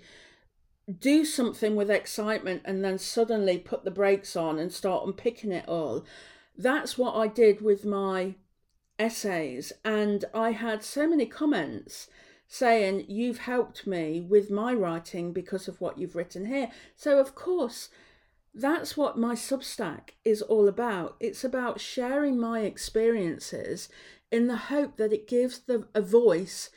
do 0.99 1.23
something 1.23 1.77
with 1.77 1.89
excitement 1.89 2.63
and 2.65 2.84
then 2.84 2.97
suddenly 2.97 3.58
put 3.58 3.86
the 3.86 3.91
brakes 3.91 4.36
on 4.36 4.60
and 4.60 4.73
start 4.73 5.08
unpicking 5.08 5.53
it 5.53 5.69
all? 5.69 6.03
That's 6.58 6.98
what 6.98 7.15
I 7.15 7.28
did 7.28 7.62
with 7.62 7.86
my 7.86 8.36
essays. 9.00 9.72
And 9.86 10.26
I 10.34 10.52
had 10.52 10.84
so 10.84 11.08
many 11.08 11.26
comments 11.26 12.08
saying, 12.48 13.06
You've 13.08 13.39
helped 13.39 13.86
me 13.86 14.22
with 14.22 14.50
my 14.50 14.74
writing 14.74 15.34
because 15.34 15.67
of 15.67 15.80
what 15.82 15.98
you've 15.98 16.15
written 16.15 16.46
here. 16.46 16.72
So, 16.96 17.20
of 17.20 17.36
course, 17.36 17.89
that's 18.54 18.98
what 18.98 19.17
my 19.17 19.36
Substack 19.36 20.12
is 20.26 20.41
all 20.41 20.67
about. 20.67 21.15
It's 21.20 21.43
about 21.43 21.80
sharing 21.80 22.39
my 22.39 22.62
experiences 22.62 23.89
in 24.32 24.48
the 24.48 24.58
hope 24.58 24.98
that 24.98 25.13
it 25.13 25.28
gives 25.28 25.60
the, 25.60 25.88
a 25.93 26.02
voice 26.02 26.70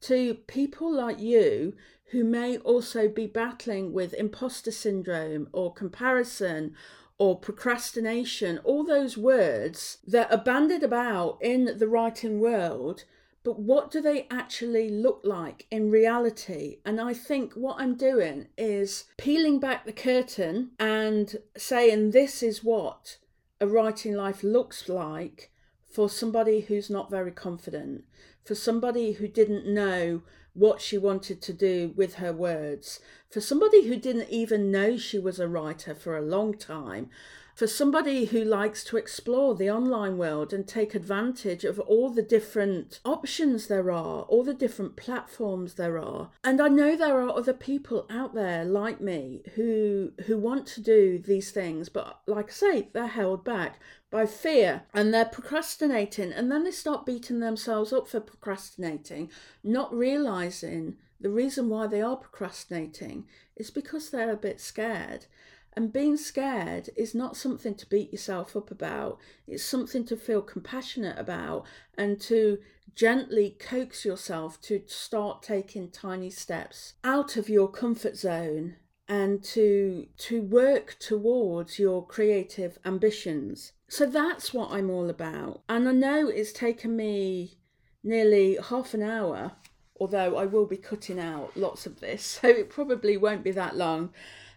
to 0.00 0.34
people 0.34 0.92
like 0.92 1.20
you 1.20 1.74
who 2.10 2.24
may 2.24 2.58
also 2.58 3.08
be 3.08 3.26
battling 3.26 3.92
with 3.92 4.14
imposter 4.14 4.70
syndrome 4.70 5.48
or 5.52 5.72
comparison 5.72 6.74
or 7.18 7.38
procrastination, 7.38 8.58
all 8.64 8.84
those 8.84 9.18
words 9.18 9.98
that 10.06 10.30
are 10.30 10.42
bandied 10.42 10.82
about 10.82 11.38
in 11.42 11.78
the 11.78 11.88
writing 11.88 12.40
world, 12.40 13.04
but 13.44 13.58
what 13.58 13.90
do 13.90 14.00
they 14.00 14.26
actually 14.30 14.88
look 14.88 15.20
like 15.24 15.66
in 15.70 15.90
reality? 15.90 16.78
And 16.84 17.00
I 17.00 17.14
think 17.14 17.54
what 17.54 17.80
I'm 17.80 17.96
doing 17.96 18.48
is 18.56 19.04
peeling 19.16 19.58
back 19.58 19.84
the 19.84 19.92
curtain 19.92 20.72
and 20.78 21.36
saying 21.56 22.10
this 22.10 22.42
is 22.42 22.62
what 22.62 23.18
a 23.60 23.66
writing 23.66 24.14
life 24.14 24.42
looks 24.42 24.88
like 24.88 25.50
for 25.90 26.08
somebody 26.08 26.60
who's 26.60 26.90
not 26.90 27.10
very 27.10 27.32
confident, 27.32 28.04
for 28.48 28.54
somebody 28.54 29.12
who 29.12 29.28
didn't 29.28 29.66
know 29.66 30.22
what 30.54 30.80
she 30.80 30.96
wanted 30.96 31.42
to 31.42 31.52
do 31.52 31.92
with 31.94 32.14
her 32.14 32.32
words. 32.32 32.98
For 33.30 33.42
somebody 33.42 33.86
who 33.86 33.96
didn't 33.96 34.30
even 34.30 34.70
know 34.70 34.96
she 34.96 35.18
was 35.18 35.38
a 35.38 35.46
writer 35.46 35.94
for 35.94 36.16
a 36.16 36.22
long 36.22 36.54
time, 36.54 37.10
for 37.58 37.66
somebody 37.66 38.26
who 38.26 38.44
likes 38.44 38.84
to 38.84 38.96
explore 38.96 39.52
the 39.52 39.68
online 39.68 40.16
world 40.16 40.52
and 40.52 40.64
take 40.64 40.94
advantage 40.94 41.64
of 41.64 41.80
all 41.80 42.08
the 42.08 42.22
different 42.22 43.00
options 43.04 43.66
there 43.66 43.90
are, 43.90 44.22
all 44.22 44.44
the 44.44 44.54
different 44.54 44.94
platforms 44.94 45.74
there 45.74 45.98
are. 45.98 46.30
And 46.44 46.60
I 46.60 46.68
know 46.68 46.94
there 46.94 47.20
are 47.20 47.36
other 47.36 47.52
people 47.52 48.06
out 48.08 48.32
there 48.32 48.64
like 48.64 49.00
me 49.00 49.42
who 49.56 50.12
who 50.26 50.38
want 50.38 50.68
to 50.68 50.80
do 50.80 51.18
these 51.18 51.50
things, 51.50 51.88
but 51.88 52.20
like 52.28 52.50
I 52.50 52.52
say, 52.52 52.88
they're 52.92 53.08
held 53.08 53.42
back 53.42 53.80
by 54.08 54.24
fear 54.24 54.82
and 54.94 55.12
they're 55.12 55.24
procrastinating 55.24 56.32
and 56.32 56.52
then 56.52 56.62
they 56.62 56.70
start 56.70 57.06
beating 57.06 57.40
themselves 57.40 57.92
up 57.92 58.06
for 58.06 58.20
procrastinating, 58.20 59.32
not 59.64 59.92
realizing 59.92 60.94
the 61.20 61.30
reason 61.30 61.68
why 61.68 61.88
they 61.88 62.02
are 62.02 62.16
procrastinating 62.16 63.26
is 63.56 63.72
because 63.72 64.10
they're 64.10 64.30
a 64.30 64.36
bit 64.36 64.60
scared. 64.60 65.26
And 65.74 65.92
being 65.92 66.16
scared 66.16 66.90
is 66.96 67.14
not 67.14 67.36
something 67.36 67.74
to 67.76 67.88
beat 67.88 68.10
yourself 68.12 68.56
up 68.56 68.70
about. 68.70 69.18
It's 69.46 69.62
something 69.62 70.04
to 70.06 70.16
feel 70.16 70.42
compassionate 70.42 71.18
about 71.18 71.64
and 71.96 72.20
to 72.22 72.58
gently 72.94 73.56
coax 73.60 74.04
yourself 74.04 74.60
to 74.62 74.82
start 74.86 75.42
taking 75.42 75.90
tiny 75.90 76.30
steps 76.30 76.94
out 77.04 77.36
of 77.36 77.48
your 77.48 77.68
comfort 77.68 78.16
zone 78.16 78.74
and 79.08 79.42
to 79.42 80.06
to 80.18 80.42
work 80.42 80.96
towards 80.98 81.78
your 81.78 82.04
creative 82.06 82.78
ambitions. 82.84 83.72
So 83.88 84.04
that's 84.04 84.52
what 84.52 84.70
I'm 84.70 84.90
all 84.90 85.08
about. 85.08 85.62
And 85.68 85.88
I 85.88 85.92
know 85.92 86.28
it's 86.28 86.52
taken 86.52 86.94
me 86.94 87.58
nearly 88.04 88.58
half 88.68 88.94
an 88.94 89.02
hour, 89.02 89.52
although 89.98 90.36
I 90.36 90.44
will 90.44 90.66
be 90.66 90.76
cutting 90.76 91.18
out 91.18 91.56
lots 91.56 91.86
of 91.86 92.00
this, 92.00 92.22
so 92.42 92.48
it 92.48 92.68
probably 92.70 93.16
won't 93.16 93.44
be 93.44 93.52
that 93.52 93.76
long, 93.76 94.10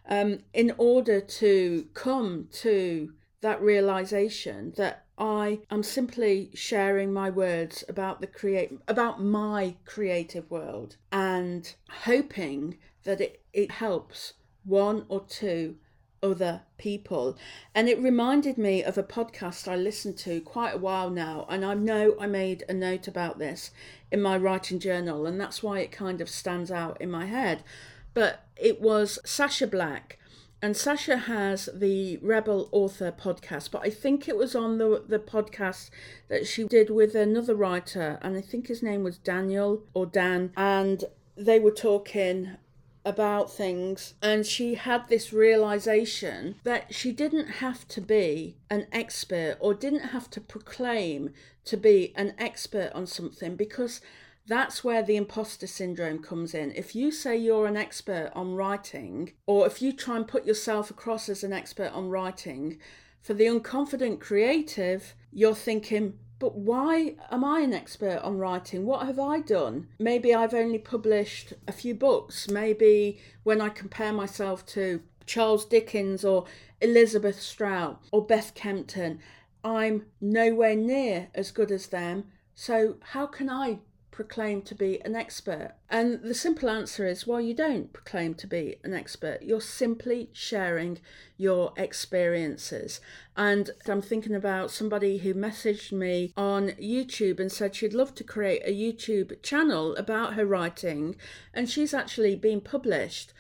um, 0.08 0.40
in 0.54 0.74
order 0.78 1.22
to 1.22 1.88
come 1.94 2.48
to 2.52 3.14
that 3.42 3.62
realization 3.62 4.74
that 4.78 5.06
I 5.18 5.60
am 5.70 5.84
simply 5.84 6.50
sharing 6.54 7.14
my 7.14 7.30
words 7.30 7.84
about 7.88 8.22
the 8.22 8.28
create 8.28 8.72
about 8.88 9.22
my 9.22 9.76
creative 9.86 10.50
world 10.50 10.98
and 11.12 11.74
hoping 12.06 12.78
that 13.04 13.22
it, 13.22 13.42
it 13.54 13.72
helps 13.72 14.34
one 14.64 15.06
or 15.10 15.22
two 15.22 15.78
other 16.24 16.62
people. 16.78 17.38
And 17.74 17.90
it 17.90 18.00
reminded 18.00 18.58
me 18.58 18.84
of 18.84 18.98
a 18.98 19.04
podcast 19.04 19.68
I 19.68 19.76
listened 19.76 20.18
to 20.20 20.42
quite 20.42 20.76
a 20.76 20.80
while 20.80 21.10
now. 21.10 21.46
And 21.50 21.66
I 21.66 21.74
know 21.74 22.16
I 22.20 22.28
made 22.28 22.64
a 22.70 22.74
note 22.74 23.08
about 23.08 23.40
this 23.40 23.72
in 24.12 24.22
my 24.22 24.38
writing 24.38 24.80
journal, 24.80 25.26
and 25.26 25.40
that's 25.40 25.64
why 25.64 25.80
it 25.80 25.92
kind 25.92 26.22
of 26.22 26.30
stands 26.30 26.70
out 26.72 27.00
in 27.02 27.10
my 27.10 27.26
head. 27.26 27.64
But 28.13 28.45
it 28.56 28.82
was 28.82 29.19
Sacha 29.26 29.67
Black. 29.67 30.17
And 30.63 30.78
Sacha 30.78 31.17
has 31.17 31.69
the 31.74 32.17
Rebel 32.17 32.69
Author 32.71 33.12
podcast, 33.12 33.71
but 33.71 33.82
I 33.84 33.89
think 33.89 34.28
it 34.28 34.38
was 34.38 34.56
on 34.56 34.78
the, 34.78 35.04
the 35.08 35.17
podcast 35.17 35.89
that 36.28 36.45
she 36.45 36.65
did 36.65 36.91
with 36.91 37.15
another 37.15 37.56
writer, 37.56 38.19
and 38.21 38.38
I 38.38 38.41
think 38.41 38.67
his 38.67 38.84
name 38.84 39.04
was 39.04 39.17
Daniel 39.17 39.82
or 39.95 40.06
Dan, 40.06 40.52
and 40.56 41.04
they 41.36 41.60
were 41.60 41.71
talking 41.71 42.58
about 43.04 43.52
things 43.52 44.13
and 44.21 44.45
she 44.45 44.76
had 44.76 45.08
this 45.10 45.34
realization 45.34 46.56
that 46.63 46.93
she 46.93 47.12
didn't 47.12 47.47
have 47.47 47.88
to 47.88 48.00
be 48.00 48.56
an 48.69 48.86
expert 48.91 49.58
or 49.60 49.74
didn't 49.74 50.10
have 50.10 50.30
to 50.30 50.39
proclaim 50.39 51.32
to 51.65 51.76
be 51.76 52.13
an 52.15 52.34
expert 52.38 52.91
on 52.93 53.08
something 53.08 53.56
because 53.56 54.02
that's 54.47 54.84
where 54.84 55.04
the 55.04 55.15
imposter 55.15 55.67
syndrome 55.67 56.19
comes 56.19 56.54
in. 56.54 56.71
If 56.75 56.95
you 56.95 57.12
say 57.12 57.38
you're 57.38 57.67
an 57.67 57.77
expert 57.77 58.32
on 58.34 58.56
writing, 58.56 59.34
or 59.45 59.67
if 59.67 59.82
you 59.82 59.93
try 59.93 60.15
and 60.15 60.27
put 60.27 60.45
yourself 60.45 60.89
across 60.89 61.30
as 61.30 61.43
an 61.43 61.54
expert 61.54 61.91
on 61.93 62.10
writing, 62.10 62.80
For 63.21 63.34
the 63.34 63.45
unconfident 63.45 64.19
creative, 64.19 65.13
you're 65.32 65.56
thinking, 65.56 66.17
but 66.39 66.56
why 66.56 67.17
am 67.30 67.43
I 67.43 67.60
an 67.60 67.71
expert 67.71 68.19
on 68.23 68.39
writing? 68.39 68.84
What 68.88 69.06
have 69.06 69.19
I 69.19 69.41
done? 69.41 69.89
Maybe 69.99 70.34
I've 70.34 70.56
only 70.56 70.80
published 70.80 71.54
a 71.67 71.71
few 71.71 71.93
books. 71.93 72.49
Maybe 72.49 73.19
when 73.43 73.62
I 73.62 73.69
compare 73.69 74.12
myself 74.12 74.65
to 74.67 75.04
Charles 75.27 75.65
Dickens 75.65 76.25
or 76.25 76.45
Elizabeth 76.82 77.39
Strout 77.39 78.01
or 78.12 78.25
Beth 78.25 78.56
Kempton, 78.56 79.19
I'm 79.63 80.08
nowhere 80.19 80.75
near 80.75 81.27
as 81.36 81.51
good 81.51 81.71
as 81.71 81.88
them. 81.88 82.25
So, 82.56 82.95
how 83.01 83.27
can 83.27 83.47
I 83.47 83.80
proclaim 84.12 84.62
to 84.63 84.76
be 84.76 85.02
an 85.04 85.15
expert? 85.15 85.74
And 85.89 86.21
the 86.21 86.34
simple 86.34 86.69
answer 86.69 87.08
is 87.08 87.26
well, 87.26 87.41
you 87.41 87.54
don't 87.54 87.91
proclaim 87.93 88.34
to 88.36 88.47
be 88.47 88.76
an 88.84 88.93
expert. 88.93 89.41
You're 89.41 89.62
simply 89.62 90.30
sharing 90.34 91.00
your 91.38 91.74
experiences. 91.78 93.02
And 93.36 93.71
I'm 93.88 94.02
thinking 94.02 94.36
about 94.36 94.71
somebody 94.71 95.19
who 95.19 95.34
messaged 95.34 95.91
me 95.91 96.34
on 96.36 96.69
YouTube 96.71 97.39
and 97.39 97.52
said 97.52 97.76
she'd 97.76 97.93
love 97.93 98.13
to 98.15 98.24
create 98.24 98.62
a 98.65 98.74
YouTube 98.74 99.41
channel 99.41 99.95
about 99.95 100.34
her 100.34 100.45
writing, 100.45 101.15
and 101.54 101.69
she's 101.69 101.93
actually 101.93 102.36
been 102.36 102.62
published. 102.62 103.34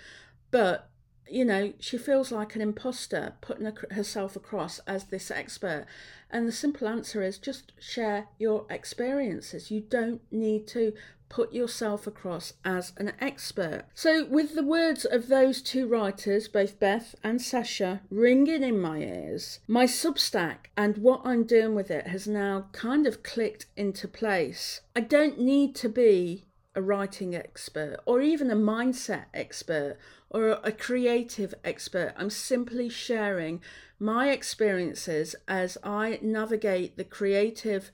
But 0.51 0.90
you 1.31 1.45
know, 1.45 1.73
she 1.79 1.97
feels 1.97 2.31
like 2.31 2.55
an 2.55 2.61
imposter 2.61 3.33
putting 3.41 3.71
herself 3.91 4.35
across 4.35 4.79
as 4.79 5.05
this 5.05 5.31
expert. 5.31 5.85
And 6.29 6.47
the 6.47 6.51
simple 6.51 6.87
answer 6.87 7.21
is 7.21 7.37
just 7.37 7.73
share 7.79 8.27
your 8.37 8.65
experiences. 8.69 9.71
You 9.71 9.81
don't 9.81 10.21
need 10.31 10.67
to 10.67 10.93
put 11.31 11.53
yourself 11.53 12.05
across 12.05 12.53
as 12.65 12.91
an 12.97 13.13
expert. 13.21 13.85
So, 13.95 14.25
with 14.25 14.53
the 14.53 14.63
words 14.63 15.05
of 15.05 15.29
those 15.29 15.61
two 15.61 15.87
writers, 15.87 16.49
both 16.49 16.77
Beth 16.77 17.15
and 17.23 17.41
Sacha, 17.41 18.01
ringing 18.09 18.63
in 18.63 18.79
my 18.79 18.97
ears, 18.97 19.59
my 19.65 19.85
Substack 19.85 20.67
and 20.75 20.97
what 20.97 21.21
I'm 21.23 21.45
doing 21.45 21.73
with 21.73 21.89
it 21.89 22.07
has 22.07 22.27
now 22.27 22.67
kind 22.73 23.07
of 23.07 23.23
clicked 23.23 23.67
into 23.77 24.09
place. 24.09 24.81
I 24.93 24.99
don't 24.99 25.39
need 25.39 25.73
to 25.75 25.87
be 25.89 26.45
a 26.73 26.81
writing 26.81 27.35
expert 27.35 27.97
or 28.05 28.21
even 28.21 28.49
a 28.49 28.55
mindset 28.55 29.25
expert 29.33 29.97
or 30.29 30.59
a 30.63 30.71
creative 30.71 31.53
expert. 31.63 32.13
I'm 32.15 32.29
simply 32.29 32.89
sharing 32.89 33.61
my 33.99 34.29
experiences 34.29 35.35
as 35.47 35.77
I 35.83 36.19
navigate 36.21 36.97
the 36.97 37.03
creative 37.03 37.91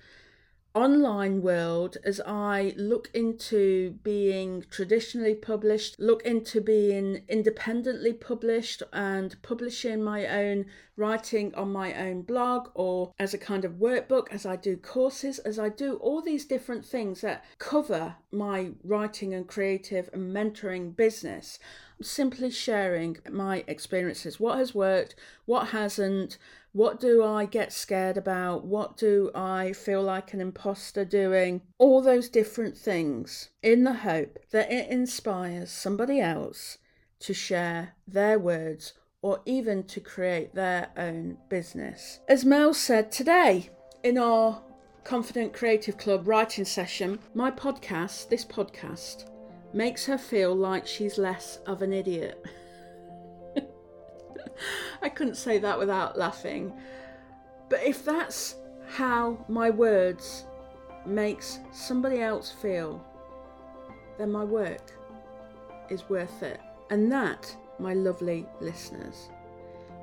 online 0.78 1.42
world 1.42 1.98
as 2.04 2.22
I 2.26 2.74
look 2.78 3.10
into 3.14 3.92
being 4.04 4.64
traditionally 4.70 5.36
published, 5.36 6.00
look 6.00 6.24
into 6.24 6.62
being 6.62 7.24
independently 7.28 8.14
published 8.14 8.84
and 8.94 9.42
publishing 9.42 10.04
my 10.04 10.28
own 10.28 10.66
writing 10.96 11.54
on 11.56 11.72
my 11.72 11.94
own 11.94 12.24
blog 12.24 12.70
or 12.74 13.14
as 13.20 13.34
a 13.34 13.38
kind 13.38 13.64
of 13.64 13.74
workbook, 13.74 14.28
as 14.32 14.46
I 14.46 14.56
do 14.56 14.76
courses, 14.76 15.40
as 15.40 15.60
I 15.60 15.70
do 15.70 15.96
all 15.98 16.22
these 16.22 16.46
different 16.46 16.86
things 16.86 17.22
that 17.22 17.46
cover 17.60 18.16
my 18.32 18.72
writing 18.84 19.34
and 19.34 19.48
creative 19.48 20.10
and 20.14 20.36
mentoring 20.36 20.96
business. 20.96 21.60
I'm 22.00 22.04
simply 22.04 22.52
sharing 22.52 23.18
my 23.30 23.64
experiences, 23.68 24.40
what 24.40 24.60
has 24.60 24.76
worked, 24.76 25.16
what 25.46 25.70
hasn't, 25.70 26.38
what 26.72 27.00
do 27.00 27.24
I 27.24 27.46
get 27.46 27.74
scared 27.74 28.18
about? 28.18 28.66
What 28.66 28.98
do 28.98 29.32
I 29.34 29.74
feel 29.74 30.04
like 30.04 30.32
an 30.32 30.42
imposter 30.42 31.04
doing? 31.04 31.62
All 31.80 32.04
those 32.04 32.30
different 32.30 32.78
things 32.78 33.50
in 33.64 33.84
the 33.84 33.94
hope 33.94 34.38
that 34.52 34.72
it 34.72 34.90
inspires 34.90 35.72
somebody 35.72 36.20
else 36.20 36.78
to 37.22 37.34
share 37.34 37.96
their 38.08 38.38
words 38.38 38.94
or 39.24 39.42
even 39.46 39.84
to 39.86 40.00
create 40.00 40.54
their 40.54 40.90
own 40.96 41.38
business. 41.50 42.20
As 42.30 42.46
Mel 42.46 42.76
said 42.76 43.12
today 43.12 43.72
in 44.04 44.20
our 44.20 44.62
Confident 45.04 45.52
Creative 45.52 45.98
Club 45.98 46.28
writing 46.28 46.66
session, 46.66 47.18
my 47.34 47.50
podcast, 47.50 48.30
this 48.30 48.46
podcast, 48.46 49.26
makes 49.78 50.08
her 50.08 50.18
feel 50.18 50.56
like 50.56 50.88
she's 50.88 51.20
less 51.20 51.60
of 51.68 51.84
an 51.84 51.94
idiot. 51.94 52.44
I 55.04 55.08
couldn't 55.08 55.36
say 55.36 55.60
that 55.60 55.78
without 55.78 56.18
laughing. 56.18 56.74
But 57.70 57.84
if 57.84 58.04
that's 58.04 58.56
how 58.88 59.46
my 59.48 59.70
words 59.70 60.46
makes 61.06 61.60
somebody 61.72 62.22
else 62.22 62.52
feel, 62.52 63.06
then 64.18 64.32
my 64.32 64.44
work 64.44 64.94
is 65.92 66.10
worth 66.10 66.42
it. 66.42 66.60
And 66.90 67.12
that, 67.12 67.56
my 67.78 67.94
lovely 67.94 68.48
listeners, 68.60 69.30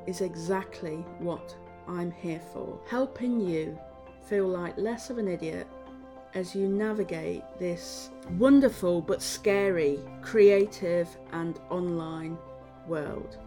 is 0.06 0.20
exactly 0.20 0.98
what 1.18 1.56
I'm 1.88 2.12
here 2.12 2.42
for. 2.52 2.78
Helping 2.86 3.40
you 3.40 3.76
feel 4.28 4.46
like 4.46 4.78
less 4.78 5.10
of 5.10 5.18
an 5.18 5.26
idiot 5.26 5.66
as 6.34 6.54
you 6.54 6.68
navigate 6.68 7.42
this 7.58 8.10
wonderful 8.38 9.00
but 9.00 9.22
scary, 9.22 9.98
creative, 10.22 11.08
and 11.32 11.60
online 11.70 12.36
world. 12.86 13.38